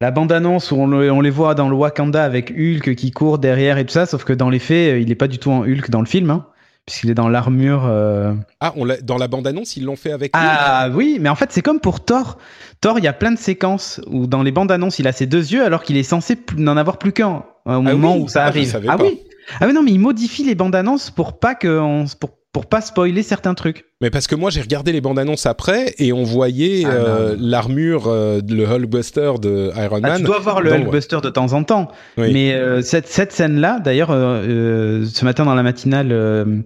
la 0.05 0.11
bande-annonce 0.11 0.71
où 0.71 0.77
on, 0.77 1.21
les 1.23 1.31
voit 1.31 1.55
dans 1.55 1.71
le 1.71 1.75
Wakanda 1.75 2.23
avec 2.23 2.51
Hulk 2.51 2.95
qui 2.95 3.11
court 3.11 3.39
derrière 3.39 3.79
et 3.79 3.87
tout 3.87 3.95
ça, 3.95 4.05
sauf 4.05 4.25
que 4.25 4.35
dans 4.35 4.51
les 4.51 4.59
faits, 4.59 5.01
il 5.01 5.09
n'est 5.09 5.15
pas 5.15 5.29
du 5.29 5.39
tout 5.39 5.51
en 5.51 5.63
Hulk 5.63 5.89
dans 5.89 6.01
le 6.01 6.07
film, 6.07 6.29
hein, 6.29 6.45
puisqu'il 6.85 7.09
est 7.09 7.15
dans 7.15 7.31
l'armure. 7.31 7.87
Euh. 7.87 8.35
Ah, 8.61 8.75
on 8.77 8.87
dans 9.03 9.17
la 9.17 9.29
bande-annonce, 9.29 9.79
ils 9.79 9.85
l'ont 9.87 9.97
fait 9.97 10.13
avec. 10.13 10.33
Ah 10.35 10.91
oui, 10.93 11.17
mais 11.23 11.31
en 11.31 11.35
fait, 11.35 11.53
c'est 11.53 11.63
comme 11.63 11.81
pour 11.81 12.05
Thor. 12.05 12.37
Thor, 12.83 12.99
il 12.99 13.05
y 13.07 13.09
a 13.09 13.15
plein 13.15 13.33
de 13.33 13.39
séquences 13.39 14.03
où 14.07 14.27
dans 14.27 14.43
les 14.43 14.53
bandes-annonces, 14.53 14.99
il 14.99 15.09
a 15.09 15.13
ses 15.13 15.25
deux 15.25 15.55
yeux 15.55 15.65
alors 15.65 15.83
qu'il 15.83 15.97
est 15.97 16.03
censé 16.03 16.37
n'en 16.59 16.77
avoir 16.77 16.99
plus 16.99 17.13
qu'un 17.13 17.43
au 17.65 17.71
ah 17.71 17.81
moment 17.81 18.19
où 18.19 18.29
ça 18.29 18.45
ah, 18.45 18.49
arrive. 18.49 18.79
Ah 18.87 18.99
oui. 19.01 19.23
Ah 19.59 19.67
oui, 19.67 19.73
non, 19.73 19.83
mais 19.83 19.93
il 19.93 20.01
modifie 20.01 20.45
les 20.45 20.55
bandes-annonces 20.55 21.11
pour 21.11 21.39
pas 21.39 21.55
que 21.55 21.79
on, 21.79 22.05
pour 22.21 22.31
pour 22.55 22.67
pas 22.67 22.81
spoiler 22.81 23.25
certains 23.25 23.53
trucs. 23.55 23.85
Mais 24.01 24.11
parce 24.11 24.29
que 24.29 24.37
moi 24.37 24.49
j'ai 24.49 24.61
regardé 24.61 24.93
les 24.93 25.01
bandes 25.01 25.19
annonces 25.19 25.45
après 25.45 25.93
et 25.99 26.13
on 26.13 26.23
voyait 26.23 26.85
ah, 26.87 26.89
euh, 26.89 27.37
l'armure, 27.37 28.07
euh, 28.07 28.41
le 28.49 28.65
Hulkbuster 28.65 29.33
de 29.43 29.73
Iron 29.77 30.01
ah, 30.05 30.09
Man. 30.09 30.19
tu 30.19 30.23
dois 30.23 30.39
voir 30.39 30.63
le 30.63 30.73
Hulkbuster 30.73 31.19
de 31.21 31.31
temps 31.31 31.53
en 31.53 31.65
temps. 31.65 31.89
Mais 32.17 32.55
euh, 32.55 32.81
cette, 32.81 33.09
cette 33.09 33.33
scène-là, 33.33 33.81
d'ailleurs, 33.81 34.11
ce 34.11 35.25
matin 35.25 35.45
dans 35.45 35.57
la 35.57 35.65
matinale, 35.65 36.63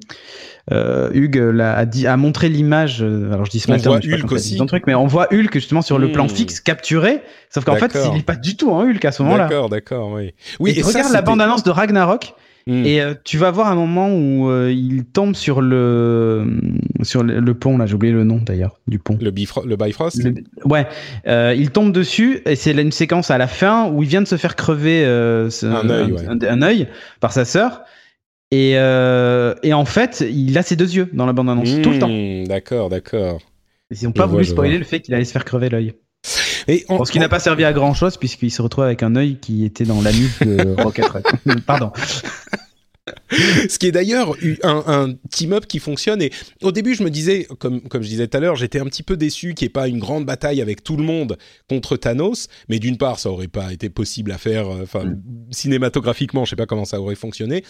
Hugues 0.70 1.60
a, 1.60 1.86
dit, 1.86 2.06
a 2.06 2.16
montré 2.18 2.50
l'image. 2.50 3.00
alors 3.00 3.46
je 3.46 3.50
dis 3.50 3.60
ce 3.60 3.70
matin, 3.70 3.90
on 3.90 3.98
voit 3.98 4.14
Hulk 4.14 4.32
aussi. 4.32 4.58
Truc, 4.66 4.84
mais 4.86 4.94
on 4.94 5.06
voit 5.06 5.28
Hulk 5.32 5.54
justement 5.54 5.80
sur 5.80 5.98
le 5.98 6.12
plan 6.12 6.26
hmm. 6.26 6.30
fixe 6.30 6.60
capturé. 6.60 7.22
Sauf 7.48 7.64
qu'en 7.64 7.76
fait, 7.76 7.96
il 8.04 8.12
n'est 8.12 8.22
pas 8.22 8.36
du 8.36 8.58
tout 8.58 8.70
en 8.70 8.82
Hulk 8.82 9.02
à 9.06 9.12
ce 9.12 9.22
moment-là. 9.22 9.44
D'accord, 9.44 9.70
d'accord, 9.70 10.10
oui. 10.12 10.34
Oui. 10.60 10.74
Et, 10.76 10.82
regarde 10.82 11.14
la 11.14 11.22
bande 11.22 11.40
annonce 11.40 11.62
de 11.62 11.70
Ragnarok. 11.70 12.34
Hmm. 12.68 12.84
Et 12.84 13.00
euh, 13.00 13.14
tu 13.24 13.38
vas 13.38 13.50
voir 13.50 13.68
un 13.68 13.74
moment 13.74 14.10
où 14.14 14.50
euh, 14.50 14.70
il 14.70 15.06
tombe 15.06 15.34
sur 15.34 15.62
le 15.62 16.60
sur 17.00 17.22
le, 17.22 17.54
pont 17.54 17.78
là, 17.78 17.86
j'ai 17.86 17.94
oublié 17.94 18.12
le 18.12 18.24
nom 18.24 18.42
d'ailleurs 18.44 18.78
du 18.86 18.98
pont. 18.98 19.16
Le, 19.22 19.30
le 19.64 19.76
Bifrost? 19.76 20.22
ouais, 20.66 20.86
euh, 21.26 21.54
il 21.56 21.70
tombe 21.70 21.92
dessus 21.92 22.42
et 22.44 22.56
c'est 22.56 22.72
une 22.72 22.92
séquence 22.92 23.30
à 23.30 23.38
la 23.38 23.46
fin 23.46 23.88
où 23.88 24.02
il 24.02 24.08
vient 24.10 24.20
de 24.20 24.26
se 24.26 24.36
faire 24.36 24.54
crever 24.54 25.02
un, 25.06 25.88
œil, 25.88 26.14
un, 26.28 26.60
œil 26.60 26.88
par 27.20 27.32
sa 27.32 27.46
sœur. 27.46 27.84
Et, 28.50 28.72
et 28.72 29.72
en 29.72 29.84
fait, 29.86 30.22
il 30.30 30.58
a 30.58 30.62
ses 30.62 30.76
deux 30.76 30.94
yeux 30.94 31.08
dans 31.14 31.24
la 31.24 31.32
bande 31.32 31.48
annonce 31.48 31.80
tout 31.80 31.90
le 31.90 31.98
temps. 31.98 32.10
Hmm, 32.10 32.46
d'accord, 32.46 32.90
d'accord. 32.90 33.40
Ils 33.90 34.04
n'ont 34.04 34.12
pas 34.12 34.26
voulu 34.26 34.44
spoiler 34.44 34.76
le 34.76 34.84
fait 34.84 35.00
qu'il 35.00 35.14
allait 35.14 35.24
se 35.24 35.32
faire 35.32 35.46
crever 35.46 35.70
l'œil. 35.70 35.94
Et 36.68 36.84
ce 36.88 37.10
qui 37.10 37.18
n'a 37.18 37.28
pas 37.28 37.40
servi 37.40 37.64
à 37.64 37.72
grand 37.72 37.94
chose 37.94 38.16
puisqu'il 38.16 38.50
se 38.50 38.62
retrouve 38.62 38.84
avec 38.84 39.02
un 39.02 39.16
œil 39.16 39.38
qui 39.40 39.64
était 39.64 39.84
dans 39.84 40.02
la 40.02 40.12
nuque 40.12 40.40
de 40.42 40.80
Rocket 40.82 41.06
Pardon. 41.66 41.92
Ce 43.30 43.78
qui 43.78 43.86
est 43.86 43.92
d'ailleurs 43.92 44.34
un, 44.62 44.82
un 44.86 45.14
team-up 45.30 45.66
qui 45.66 45.78
fonctionne. 45.78 46.22
Et 46.22 46.30
au 46.62 46.72
début, 46.72 46.94
je 46.94 47.02
me 47.02 47.10
disais, 47.10 47.46
comme, 47.58 47.80
comme 47.82 48.02
je 48.02 48.08
disais 48.08 48.26
tout 48.28 48.36
à 48.36 48.40
l'heure, 48.40 48.56
j'étais 48.56 48.80
un 48.80 48.84
petit 48.84 49.02
peu 49.02 49.16
déçu 49.16 49.54
qu'il 49.54 49.66
n'y 49.66 49.70
ait 49.70 49.72
pas 49.72 49.88
une 49.88 49.98
grande 49.98 50.26
bataille 50.26 50.60
avec 50.60 50.82
tout 50.84 50.96
le 50.96 51.02
monde 51.02 51.38
contre 51.68 51.96
Thanos. 51.96 52.48
Mais 52.68 52.78
d'une 52.78 52.98
part, 52.98 53.18
ça 53.18 53.30
aurait 53.30 53.48
pas 53.48 53.72
été 53.72 53.88
possible 53.88 54.32
à 54.32 54.38
faire, 54.38 54.68
euh, 54.68 54.82
enfin, 54.82 55.04
mm. 55.04 55.22
cinématographiquement, 55.50 56.44
je 56.44 56.50
sais 56.50 56.56
pas 56.56 56.66
comment 56.66 56.84
ça 56.84 57.00
aurait 57.00 57.14
fonctionné. 57.14 57.64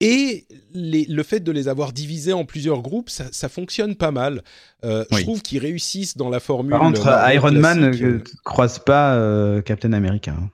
Et 0.00 0.46
les, 0.72 1.04
le 1.06 1.22
fait 1.24 1.40
de 1.40 1.50
les 1.50 1.66
avoir 1.66 1.92
divisés 1.92 2.32
en 2.32 2.44
plusieurs 2.44 2.82
groupes, 2.82 3.10
ça, 3.10 3.24
ça 3.32 3.48
fonctionne 3.48 3.96
pas 3.96 4.12
mal. 4.12 4.42
Euh, 4.84 5.04
Je 5.10 5.22
trouve 5.22 5.42
qu'ils 5.42 5.58
réussissent 5.58 6.16
dans 6.16 6.28
la 6.28 6.38
formule. 6.38 6.70
Par 6.70 6.80
contre, 6.80 7.08
Iron 7.32 7.52
Man 7.52 7.90
ne 7.90 8.04
euh, 8.04 8.24
croise 8.44 8.78
pas 8.78 9.14
euh, 9.14 9.60
Captain 9.60 9.92
America. 9.92 10.36
Hein. 10.38 10.50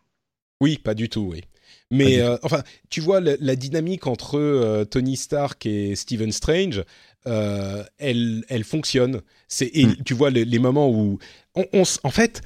Oui, 0.62 0.78
pas 0.78 0.94
du 0.94 1.11
tout, 1.11 1.28
oui. 1.33 1.42
Mais 1.90 2.20
euh, 2.20 2.38
enfin, 2.42 2.62
tu 2.88 3.02
vois 3.02 3.20
la, 3.20 3.57
dynamique 3.57 4.07
entre 4.07 4.38
euh, 4.38 4.85
Tony 4.87 5.16
Stark 5.16 5.66
et 5.66 5.94
Stephen 5.94 6.33
Strange, 6.33 6.83
elle, 7.26 8.44
elle 8.48 8.64
fonctionne. 8.64 9.20
C'est 9.48 9.70
et 9.74 9.87
hmm. 9.87 9.96
tu 10.04 10.14
vois 10.14 10.30
les, 10.30 10.59
moments 10.59 10.88
où 10.88 11.18
on, 11.54 11.66
on, 11.74 11.83
en 12.02 12.11
fait, 12.11 12.40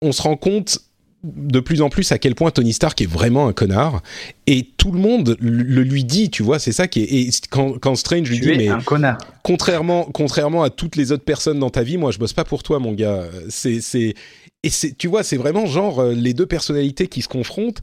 on 0.00 0.12
se 0.12 0.22
rend 0.22 0.36
compte 0.36 0.78
de 1.24 1.60
plus 1.60 1.80
en 1.80 1.88
plus 1.88 2.12
à 2.12 2.18
quel 2.18 2.34
point 2.34 2.50
Tony 2.50 2.72
Stark 2.74 3.00
est 3.00 3.10
vraiment 3.10 3.48
un 3.48 3.52
connard 3.52 4.02
et 4.46 4.68
tout 4.76 4.92
le 4.92 4.98
monde 4.98 5.36
le 5.40 5.82
lui 5.82 6.04
dit 6.04 6.28
tu 6.28 6.42
vois 6.42 6.58
c'est 6.58 6.72
ça 6.72 6.86
qui 6.86 7.02
est 7.02 7.12
et 7.12 7.30
quand, 7.50 7.78
quand 7.78 7.94
Strange 7.96 8.28
lui 8.28 8.40
dit 8.40 8.52
mais 8.56 8.68
un 8.68 8.80
connard. 8.80 9.18
contrairement 9.42 10.04
contrairement 10.04 10.62
à 10.62 10.70
toutes 10.70 10.96
les 10.96 11.12
autres 11.12 11.24
personnes 11.24 11.58
dans 11.58 11.70
ta 11.70 11.82
vie 11.82 11.96
moi 11.96 12.10
je 12.10 12.18
bosse 12.18 12.34
pas 12.34 12.44
pour 12.44 12.62
toi 12.62 12.78
mon 12.78 12.92
gars. 12.92 13.24
C'est 13.48 13.80
c'est 13.80 14.14
et 14.62 14.70
c'est 14.70 14.96
tu 14.96 15.08
vois 15.08 15.22
c'est 15.22 15.36
vraiment 15.36 15.66
genre 15.66 16.00
euh, 16.00 16.12
les 16.12 16.34
deux 16.34 16.46
personnalités 16.46 17.06
qui 17.06 17.22
se 17.22 17.28
confrontent 17.28 17.80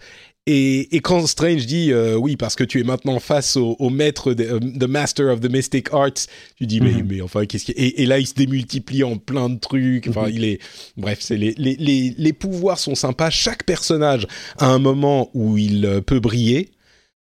et, 0.48 0.96
et, 0.96 1.00
quand 1.02 1.28
Strange 1.28 1.68
dit 1.68 1.92
euh, 1.92 2.16
oui 2.16 2.36
parce 2.36 2.56
que 2.56 2.64
tu 2.64 2.80
es 2.80 2.84
maintenant 2.84 3.20
face 3.20 3.58
au, 3.58 3.90
maître 3.92 4.34
de 4.34 4.58
the 4.58 4.90
master 4.90 5.28
of 5.28 5.40
the 5.40 5.52
mystic 5.52 5.94
arts 5.94 6.28
tu 6.56 6.66
dis 6.66 6.82
mais 6.82 6.94
mhm. 6.94 7.08
mais 7.08 7.22
enfin 7.22 7.46
qu'est-ce 7.46 7.66
qui 7.66 7.72
et, 7.74 8.02
et, 8.02 8.06
là 8.08 8.18
il 8.18 8.26
se 8.26 8.34
démultiplie 8.34 9.04
en 9.04 9.18
plein 9.18 9.50
de 9.50 9.60
trucs 9.60 10.08
enfin 10.08 10.28
mhm. 10.28 10.34
il 10.34 10.44
est 10.46 10.60
bref 10.98 11.20
c'est 11.22 11.38
les, 11.38 11.54
les, 11.58 11.76
les, 11.76 12.16
les 12.18 12.34
pouvoirs 12.34 12.80
sont 12.80 12.96
sympas 12.96 13.30
chaque 13.30 13.66
personnage 13.66 14.26
a 14.58 14.66
un 14.66 14.80
moment 14.80 15.30
où 15.36 15.60
il 15.60 15.86
euh, 15.86 16.02
peut 16.02 16.20
briller 16.20 16.72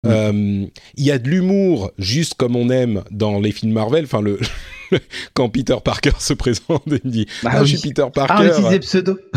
mhm. 0.05 0.11
euh, 0.13 0.67
il 0.97 1.05
y 1.05 1.11
a 1.11 1.19
de 1.19 1.31
l'humour 1.31 1.91
juste 1.97 2.35
comme 2.35 2.57
on 2.57 2.69
aime 2.69 3.05
dans 3.11 3.41
les 3.41 3.53
films 3.53 3.73
Marvel 3.73 4.05
enfin 4.05 4.21
le 4.21 4.39
quand 5.35 5.49
Peter 5.49 5.77
Parker 5.83 6.13
se 6.19 6.33
présente 6.33 6.87
et 6.87 7.01
me 7.05 7.11
dit 7.11 7.27
bah 7.43 7.51
ah, 7.53 7.65
je 7.65 7.77
suis 7.77 7.89
Peter 7.89 8.07
Parker. 8.13 8.35
Ah, 8.37 8.43
on 8.43 8.47
utilise 8.47 8.71
des 8.71 8.81
pseudos. 8.81 9.19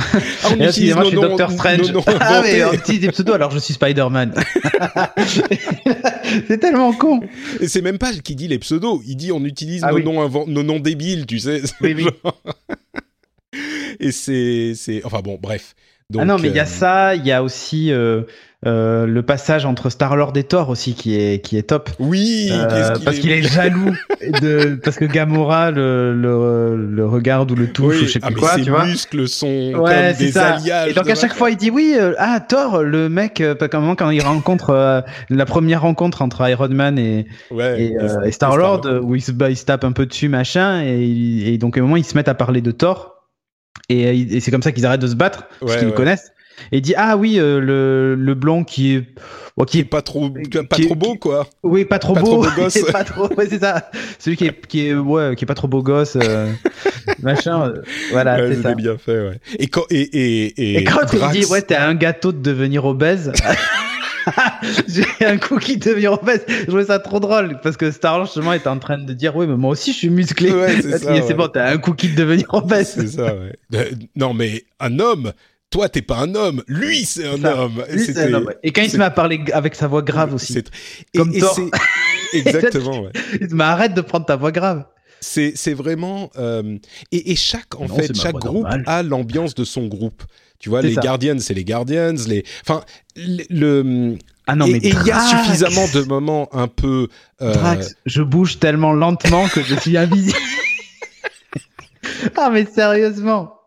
Ah, 0.43 0.49
on 0.51 0.67
utilise 0.67 0.95
moi, 0.95 1.03
je 1.03 1.09
suis 1.09 1.19
Doctor 1.19 1.51
Strange. 1.51 1.93
ah, 2.19 2.41
mais 2.43 2.63
on 2.63 2.73
utilise 2.73 3.01
des 3.01 3.11
pseudos 3.11 3.33
alors 3.35 3.51
je 3.51 3.59
suis 3.59 3.73
Spider-Man. 3.73 4.33
c'est 6.47 6.57
tellement 6.57 6.93
con. 6.93 7.21
Et 7.59 7.67
c'est 7.67 7.81
même 7.81 7.97
pas 7.97 8.11
qui 8.13 8.35
dit 8.35 8.47
les 8.47 8.59
pseudos. 8.59 9.01
Il 9.05 9.15
dit 9.15 9.31
on 9.31 9.43
utilise 9.45 9.83
ah 9.83 9.91
nos, 9.91 9.99
noms 9.99 10.45
nos 10.47 10.63
noms 10.63 10.79
débiles, 10.79 11.25
tu 11.25 11.39
sais. 11.39 11.61
Oui, 11.81 11.95
oui. 11.95 12.07
et 13.99 14.11
c'est, 14.11 14.73
c'est, 14.75 15.03
enfin 15.05 15.21
bon, 15.21 15.37
bref. 15.41 15.75
ah 16.17 16.25
non, 16.25 16.37
mais 16.37 16.49
il 16.49 16.55
y 16.55 16.59
a 16.59 16.65
ça, 16.65 17.15
il 17.15 17.25
y 17.25 17.31
a 17.31 17.43
aussi 17.43 17.91
euh, 17.91 18.23
le 18.63 19.21
passage 19.21 19.65
entre 19.65 19.89
Star 19.89 20.15
Lord 20.15 20.33
et 20.35 20.43
Thor 20.43 20.69
aussi 20.69 20.93
qui 20.93 21.15
est 21.15 21.43
qui 21.43 21.57
est 21.57 21.63
top. 21.63 21.89
Oui, 21.99 22.49
euh, 22.51 22.95
parce 23.03 23.17
qu'il 23.17 23.31
est... 23.31 23.41
jaloux 23.41 23.95
de 24.41 24.79
parce 24.83 24.97
que 24.97 25.05
Gamora 25.05 25.71
le, 25.71 26.13
le, 26.13 26.75
le 26.75 27.05
regarde 27.07 27.51
ou 27.51 27.55
le 27.55 27.71
touche 27.71 28.01
ou 28.01 28.05
je 28.05 28.11
sais 28.11 28.19
ah, 28.21 28.27
plus 28.27 28.35
quoi, 28.35 28.55
ses 28.55 28.61
tu 28.61 28.69
vois. 28.69 28.85
muscles 28.85 29.27
sont 29.27 29.47
ouais, 29.47 29.73
comme 29.73 30.17
des 30.19 30.31
ça. 30.31 30.55
alliages. 30.55 30.89
Et 30.91 30.93
donc 30.93 31.09
à 31.09 31.15
chaque 31.15 31.33
fois 31.33 31.49
il 31.49 31.57
dit 31.57 31.71
oui, 31.71 31.95
euh, 31.99 32.13
ah 32.19 32.39
Thor, 32.39 32.83
le 32.83 33.09
mec, 33.09 33.41
euh, 33.41 33.55
comment 33.71 33.95
quand 33.95 34.11
il 34.11 34.21
rencontre 34.21 35.03
la 35.29 35.45
première 35.45 35.81
rencontre 35.81 36.21
entre 36.21 36.47
Iron 36.47 36.69
Man 36.69 36.99
et 36.99 37.25
ouais, 37.49 37.81
et, 37.81 37.97
et 38.25 38.31
Star 38.31 38.57
Lord 38.57 38.87
où 39.01 39.15
il 39.15 39.21
se, 39.21 39.31
bah, 39.31 39.49
il 39.49 39.57
se 39.57 39.65
tape 39.65 39.83
un 39.83 39.91
peu 39.91 40.05
dessus 40.05 40.29
machin 40.29 40.83
et, 40.85 41.57
donc 41.57 41.77
à 41.77 41.79
un 41.79 41.83
moment 41.83 41.97
ils 41.97 42.05
se 42.05 42.15
mettent 42.15 42.29
à 42.29 42.35
parler 42.35 42.61
de 42.61 42.71
Thor. 42.71 43.15
Et, 43.89 44.03
et 44.03 44.39
c'est 44.39 44.51
comme 44.51 44.61
ça 44.61 44.71
qu'ils 44.71 44.85
arrêtent 44.85 45.01
de 45.01 45.07
se 45.07 45.15
battre, 45.15 45.47
parce 45.59 45.77
qu'ils 45.77 45.87
le 45.87 45.93
connaissent 45.93 46.31
et 46.71 46.81
dit 46.81 46.93
ah 46.97 47.17
oui 47.17 47.39
euh, 47.39 47.59
le, 47.59 48.15
le 48.15 48.33
blond 48.33 48.63
qui 48.63 48.95
est 48.95 49.05
qui 49.65 49.79
est 49.79 49.83
pas 49.83 50.01
trop 50.01 50.29
pas 50.29 50.77
trop 50.77 50.95
beau 50.95 51.15
quoi. 51.15 51.47
Oui 51.63 51.85
pas 51.85 51.99
trop 51.99 52.15
beau, 52.15 52.43
pas 52.91 53.03
trop 53.03 53.27
ouais, 53.35 53.47
c'est 53.49 53.59
ça. 53.59 53.89
Celui 54.19 54.37
qui 54.37 54.45
est 54.47 54.67
qui 54.67 54.87
est 54.87 54.93
ouais 54.93 55.35
qui 55.35 55.45
est 55.45 55.47
pas 55.47 55.53
trop 55.53 55.67
beau 55.67 55.83
gosse 55.83 56.17
euh, 56.21 56.51
machin 57.21 57.67
euh, 57.67 57.81
voilà 58.11 58.37
c'est 58.47 58.61
ça. 58.61 58.73
bien 58.73 58.97
fait 58.97 59.21
ouais. 59.21 59.39
Et 59.59 59.67
quand 59.67 59.83
et 59.89 60.01
et, 60.01 60.77
et, 60.77 60.83
quand 60.83 61.13
il 61.13 61.41
dit 61.41 61.45
ouais 61.45 61.61
t'es 61.61 61.75
un 61.75 61.95
gâteau 61.95 62.31
de 62.31 62.39
devenir 62.41 62.85
obèse 62.85 63.31
j'ai 64.87 65.25
un 65.25 65.37
cookie 65.37 65.77
de 65.77 65.89
devenir 65.89 66.13
obèse. 66.13 66.45
Je 66.47 66.65
trouvais 66.65 66.85
ça 66.85 66.99
trop 66.99 67.19
drôle 67.19 67.59
parce 67.63 67.75
que 67.75 67.89
Star 67.89 68.23
justement 68.25 68.53
était 68.53 68.67
en 68.67 68.77
train 68.77 68.99
de 68.99 69.13
dire 69.13 69.35
oui 69.35 69.47
mais 69.47 69.57
moi 69.57 69.71
aussi 69.71 69.93
je 69.93 69.97
suis 69.97 70.09
musclé. 70.09 70.51
Ouais, 70.51 70.81
c'est 70.81 71.33
bon 71.33 71.47
t'as 71.47 71.71
un 71.71 71.77
cookie 71.77 72.09
de 72.09 72.15
devenir 72.15 72.45
obèse. 72.53 72.93
C'est 72.95 73.07
ça 73.07 73.35
ouais. 73.35 73.91
Non 74.15 74.33
mais 74.33 74.63
un 74.79 74.99
homme 74.99 75.33
toi, 75.71 75.89
t'es 75.89 76.01
pas 76.01 76.17
un 76.17 76.35
homme. 76.35 76.63
Lui, 76.67 77.05
c'est 77.05 77.25
un, 77.25 77.43
homme. 77.43 77.83
un 78.15 78.33
homme. 78.33 78.53
Et 78.61 78.71
quand 78.71 78.81
il 78.81 78.91
se 78.91 78.97
met 78.97 79.05
à 79.05 79.09
parler 79.09 79.41
avec 79.53 79.73
sa 79.73 79.87
voix 79.87 80.01
grave 80.01 80.33
aussi. 80.35 80.61
Comme 81.15 81.33
toi. 81.33 81.55
Exactement, 82.33 83.01
ouais. 83.01 83.11
Mais 83.49 83.63
arrête 83.63 83.93
de 83.93 84.01
prendre 84.01 84.25
ta 84.25 84.35
voix 84.35 84.51
grave. 84.51 84.85
C'est, 85.21 85.53
c'est 85.55 85.73
vraiment. 85.73 86.29
Euh... 86.37 86.77
Et, 87.11 87.31
et, 87.31 87.35
chaque, 87.35 87.79
en 87.79 87.87
fait, 87.87 88.15
chaque 88.15 88.35
groupe 88.35 88.67
a 88.85 89.01
l'ambiance 89.01 89.55
de 89.55 89.63
son 89.63 89.87
groupe. 89.87 90.23
Tu 90.59 90.69
vois, 90.69 90.81
les 90.81 90.93
Guardians, 90.93 91.39
c'est 91.39 91.53
les 91.53 91.63
Guardians. 91.63 92.15
Les... 92.27 92.43
Enfin, 92.61 92.83
le. 93.15 94.17
Ah 94.47 94.55
non, 94.55 94.67
mais 94.67 94.79
et 94.79 94.89
il 94.89 95.07
y 95.07 95.11
a 95.11 95.19
suffisamment 95.21 95.85
de 95.93 96.01
moments 96.01 96.49
un 96.53 96.67
peu. 96.67 97.07
Euh... 97.41 97.53
Drax, 97.53 97.95
je 98.05 98.21
bouge 98.21 98.59
tellement 98.59 98.91
lentement 98.91 99.47
que 99.47 99.63
je 99.63 99.75
suis 99.75 99.97
invisible. 99.97 100.37
ah, 102.35 102.49
mais 102.51 102.65
sérieusement. 102.65 103.60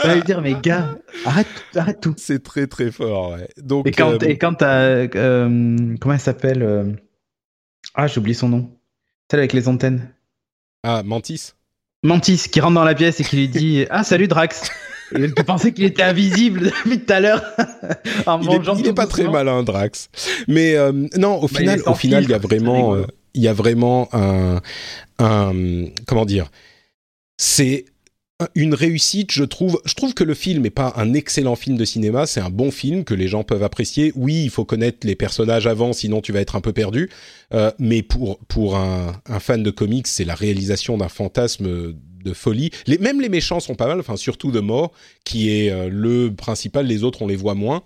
Ça 0.00 0.14
veut 0.14 0.22
dire, 0.22 0.40
mais 0.40 0.54
gars, 0.54 0.96
arrête, 1.24 1.46
arrête 1.74 2.00
tout. 2.00 2.14
C'est 2.16 2.42
très 2.42 2.66
très 2.66 2.90
fort, 2.90 3.32
ouais. 3.32 3.48
Donc, 3.56 3.86
et 3.86 3.90
quand, 3.90 4.22
euh... 4.22 4.26
et 4.26 4.38
quand 4.38 4.54
t'as. 4.54 5.06
Euh, 5.14 5.96
comment 6.00 6.14
elle 6.14 6.20
s'appelle 6.20 6.62
euh... 6.62 6.92
Ah, 7.94 8.06
j'ai 8.06 8.18
oublié 8.18 8.34
son 8.34 8.48
nom. 8.48 8.70
Celle 9.30 9.40
avec 9.40 9.52
les 9.52 9.68
antennes. 9.68 10.10
Ah, 10.82 11.02
Mantis 11.04 11.52
Mantis, 12.04 12.48
qui 12.50 12.60
rentre 12.60 12.74
dans 12.74 12.84
la 12.84 12.94
pièce 12.94 13.20
et 13.20 13.24
qui 13.24 13.36
lui 13.36 13.48
dit 13.48 13.86
Ah, 13.90 14.04
salut 14.04 14.28
Drax 14.28 14.70
Tu 15.12 15.44
pensais 15.44 15.72
qu'il 15.72 15.84
était 15.84 16.02
invisible 16.02 16.70
depuis 16.84 17.00
tout 17.00 17.12
à 17.12 17.20
l'heure 17.20 17.42
Il 18.42 18.50
est, 18.50 18.78
il 18.78 18.86
est 18.86 18.94
pas 18.94 19.06
très 19.06 19.28
malin, 19.28 19.62
Drax. 19.62 20.10
Mais 20.46 20.76
euh, 20.76 20.92
non, 21.16 21.36
au 21.38 21.48
bah, 21.48 21.58
final, 21.58 21.82
au 21.86 21.94
final, 21.94 22.24
il 22.24 22.30
y 22.30 22.34
a 22.34 22.38
vraiment, 22.38 22.96
il 23.34 23.42
y 23.42 23.48
a 23.48 23.52
vraiment 23.52 24.08
un, 24.12 24.60
un 25.18 25.52
comment 26.06 26.24
dire, 26.24 26.50
c'est 27.36 27.86
une 28.54 28.74
réussite, 28.74 29.32
je 29.32 29.42
trouve. 29.42 29.80
Je 29.84 29.94
trouve 29.94 30.14
que 30.14 30.22
le 30.22 30.34
film 30.34 30.62
n'est 30.62 30.70
pas 30.70 30.92
un 30.96 31.12
excellent 31.12 31.56
film 31.56 31.76
de 31.76 31.84
cinéma, 31.84 32.26
c'est 32.26 32.40
un 32.40 32.50
bon 32.50 32.70
film 32.70 33.04
que 33.04 33.14
les 33.14 33.26
gens 33.26 33.42
peuvent 33.42 33.64
apprécier. 33.64 34.12
Oui, 34.14 34.44
il 34.44 34.50
faut 34.50 34.64
connaître 34.64 35.06
les 35.06 35.16
personnages 35.16 35.66
avant, 35.66 35.92
sinon 35.92 36.20
tu 36.20 36.32
vas 36.32 36.40
être 36.40 36.54
un 36.54 36.60
peu 36.60 36.72
perdu. 36.72 37.10
Euh, 37.52 37.72
mais 37.78 38.02
pour 38.02 38.38
pour 38.46 38.76
un, 38.76 39.20
fan 39.40 39.62
de 39.62 39.70
comics, 39.70 40.06
c'est 40.06 40.24
la 40.24 40.36
réalisation 40.36 40.96
d'un 40.96 41.08
fantasme 41.08 41.94
de 42.24 42.32
folie. 42.32 42.70
Les, 42.86 42.98
même 42.98 43.20
les 43.20 43.28
méchants 43.28 43.58
sont 43.58 43.74
pas 43.74 43.88
mal, 43.88 43.98
enfin 43.98 44.16
surtout 44.16 44.52
de 44.52 44.60
mort, 44.60 44.92
qui 45.24 45.50
est 45.50 45.70
euh, 45.70 45.88
le 45.90 46.32
principal. 46.32 46.86
Les 46.86 47.02
autres, 47.02 47.22
on 47.22 47.26
les 47.26 47.36
voit 47.36 47.54
moins. 47.54 47.82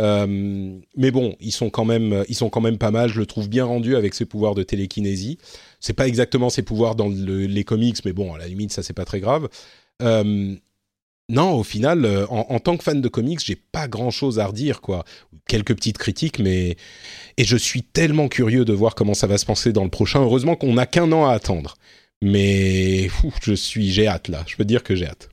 Euh, 0.00 0.76
mais 0.96 1.12
bon, 1.12 1.36
ils 1.38 1.52
sont 1.52 1.70
quand 1.70 1.84
même, 1.84 2.24
ils 2.28 2.34
sont 2.34 2.50
quand 2.50 2.60
même 2.60 2.78
pas 2.78 2.90
mal. 2.90 3.10
Je 3.10 3.20
le 3.20 3.26
trouve 3.26 3.48
bien 3.48 3.64
rendu 3.64 3.94
avec 3.94 4.14
ses 4.14 4.24
pouvoirs 4.24 4.56
de 4.56 4.64
télékinésie. 4.64 5.38
C'est 5.78 5.92
pas 5.92 6.08
exactement 6.08 6.50
ses 6.50 6.62
pouvoirs 6.62 6.96
dans 6.96 7.08
le, 7.08 7.46
les 7.46 7.62
comics, 7.62 8.04
mais 8.04 8.12
bon, 8.12 8.34
à 8.34 8.38
la 8.38 8.48
limite, 8.48 8.72
ça 8.72 8.82
c'est 8.82 8.92
pas 8.92 9.04
très 9.04 9.20
grave. 9.20 9.48
Euh, 10.02 10.56
non, 11.30 11.52
au 11.52 11.62
final, 11.62 12.04
euh, 12.04 12.26
en, 12.28 12.58
tant 12.60 12.76
que 12.76 12.84
fan 12.84 13.00
de 13.00 13.08
comics, 13.08 13.40
j'ai 13.42 13.56
pas 13.56 13.88
grand 13.88 14.10
chose 14.10 14.38
à 14.38 14.46
redire, 14.46 14.80
quoi. 14.80 15.04
Quelques 15.46 15.74
petites 15.74 15.98
critiques, 15.98 16.38
mais. 16.38 16.76
Et 17.36 17.44
je 17.44 17.56
suis 17.56 17.82
tellement 17.82 18.28
curieux 18.28 18.64
de 18.64 18.72
voir 18.72 18.94
comment 18.94 19.14
ça 19.14 19.26
va 19.26 19.38
se 19.38 19.46
passer 19.46 19.72
dans 19.72 19.84
le 19.84 19.90
prochain. 19.90 20.20
Heureusement 20.20 20.56
qu'on 20.56 20.74
n'a 20.74 20.86
qu'un 20.86 21.10
an 21.12 21.26
à 21.26 21.32
attendre. 21.32 21.76
Mais. 22.20 23.08
je 23.42 23.54
suis. 23.54 23.90
J'ai 23.90 24.06
hâte, 24.06 24.28
là. 24.28 24.44
Je 24.46 24.56
peux 24.56 24.64
dire 24.64 24.82
que 24.82 24.94
j'ai 24.94 25.06
hâte. 25.06 25.30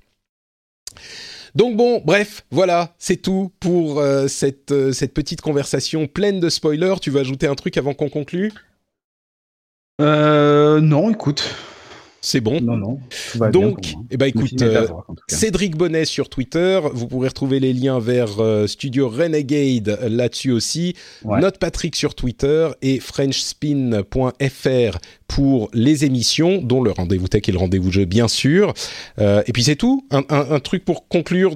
Donc 1.53 1.75
bon, 1.75 2.01
bref, 2.05 2.45
voilà, 2.49 2.95
c'est 2.97 3.17
tout 3.17 3.51
pour 3.59 3.99
euh, 3.99 4.29
cette, 4.29 4.93
cette 4.93 5.13
petite 5.13 5.41
conversation 5.41 6.07
pleine 6.07 6.39
de 6.39 6.47
spoilers. 6.47 6.95
Tu 7.01 7.09
veux 7.09 7.19
ajouter 7.19 7.47
un 7.47 7.55
truc 7.55 7.75
avant 7.75 7.93
qu'on 7.93 8.09
conclue? 8.09 8.53
Euh, 10.01 10.79
non, 10.79 11.11
écoute. 11.11 11.53
C'est 12.23 12.39
bon. 12.39 12.61
Non, 12.61 12.77
non. 12.77 12.99
Donc, 13.51 13.95
eh 14.11 14.17
ben, 14.17 14.27
écoute, 14.27 14.61
euh, 14.61 14.87
Cédric 15.27 15.75
Bonnet 15.75 16.05
sur 16.05 16.29
Twitter. 16.29 16.79
Vous 16.93 17.07
pourrez 17.07 17.29
retrouver 17.29 17.59
les 17.59 17.73
liens 17.73 17.99
vers 17.99 18.39
euh, 18.39 18.67
Studio 18.67 19.09
Renegade 19.09 19.89
euh, 19.89 20.07
là-dessus 20.07 20.51
aussi. 20.51 20.95
Note 21.25 21.57
Patrick 21.57 21.95
sur 21.95 22.13
Twitter 22.13 22.69
et 22.83 22.99
FrenchSpin.fr 22.99 24.97
pour 25.27 25.69
les 25.73 26.05
émissions, 26.05 26.61
dont 26.61 26.83
le 26.83 26.91
rendez-vous 26.91 27.27
tech 27.27 27.41
et 27.47 27.51
le 27.51 27.57
rendez-vous 27.57 27.91
jeu, 27.91 28.05
bien 28.05 28.27
sûr. 28.27 28.75
et 29.19 29.51
puis 29.51 29.63
c'est 29.63 29.75
tout. 29.75 30.05
un 30.11 30.59
truc 30.59 30.85
pour 30.85 31.07
conclure 31.07 31.55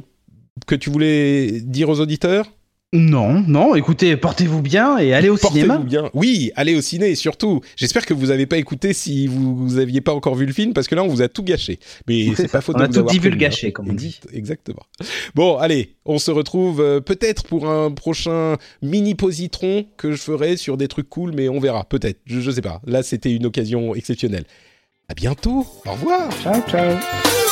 que 0.65 0.75
tu 0.75 0.89
voulais 0.89 1.61
dire 1.61 1.89
aux 1.89 1.99
auditeurs? 1.99 2.49
Non, 2.95 3.43
non, 3.47 3.75
écoutez, 3.75 4.15
portez-vous 4.17 4.61
bien 4.61 4.97
et 4.97 5.13
allez 5.13 5.29
au 5.29 5.37
cinéma. 5.37 5.77
bien. 5.77 6.09
Oui, 6.13 6.51
allez 6.55 6.75
au 6.75 6.81
ciné 6.81 7.15
surtout. 7.15 7.61
J'espère 7.75 8.05
que 8.05 8.13
vous 8.13 8.27
n'avez 8.27 8.45
pas 8.45 8.57
écouté 8.57 8.93
si 8.93 9.27
vous 9.27 9.75
n'aviez 9.75 10.01
pas 10.01 10.13
encore 10.13 10.35
vu 10.35 10.45
le 10.45 10.53
film 10.53 10.73
parce 10.73 10.87
que 10.87 10.95
là 10.95 11.03
on 11.03 11.07
vous 11.07 11.21
a 11.21 11.27
tout 11.27 11.43
gâché. 11.43 11.79
Mais 12.07 12.27
c'est 12.35 12.51
pas 12.51 12.61
faute 12.61 12.75
on 12.77 12.81
a 12.81 12.87
tout 12.87 13.03
divulgaché, 13.03 13.71
comme 13.71 13.89
on 13.89 13.93
dit. 13.93 14.19
Exactement. 14.33 14.83
Bon, 15.35 15.57
allez, 15.57 15.95
on 16.05 16.19
se 16.19 16.31
retrouve 16.31 16.81
euh, 16.81 16.99
peut-être 17.01 17.43
pour 17.43 17.67
un 17.69 17.91
prochain 17.91 18.57
mini 18.81 19.15
positron 19.15 19.85
que 19.97 20.11
je 20.11 20.17
ferai 20.21 20.57
sur 20.57 20.77
des 20.77 20.87
trucs 20.87 21.09
cool, 21.09 21.33
mais 21.33 21.49
on 21.49 21.59
verra 21.59 21.83
peut-être. 21.83 22.19
Je, 22.25 22.39
je 22.39 22.51
sais 22.51 22.61
pas. 22.61 22.81
Là, 22.85 23.03
c'était 23.03 23.31
une 23.33 23.45
occasion 23.45 23.95
exceptionnelle. 23.95 24.45
À 25.07 25.13
bientôt. 25.13 25.67
Au 25.85 25.91
revoir. 25.91 26.29
Ciao, 26.41 26.61
ciao. 26.67 27.44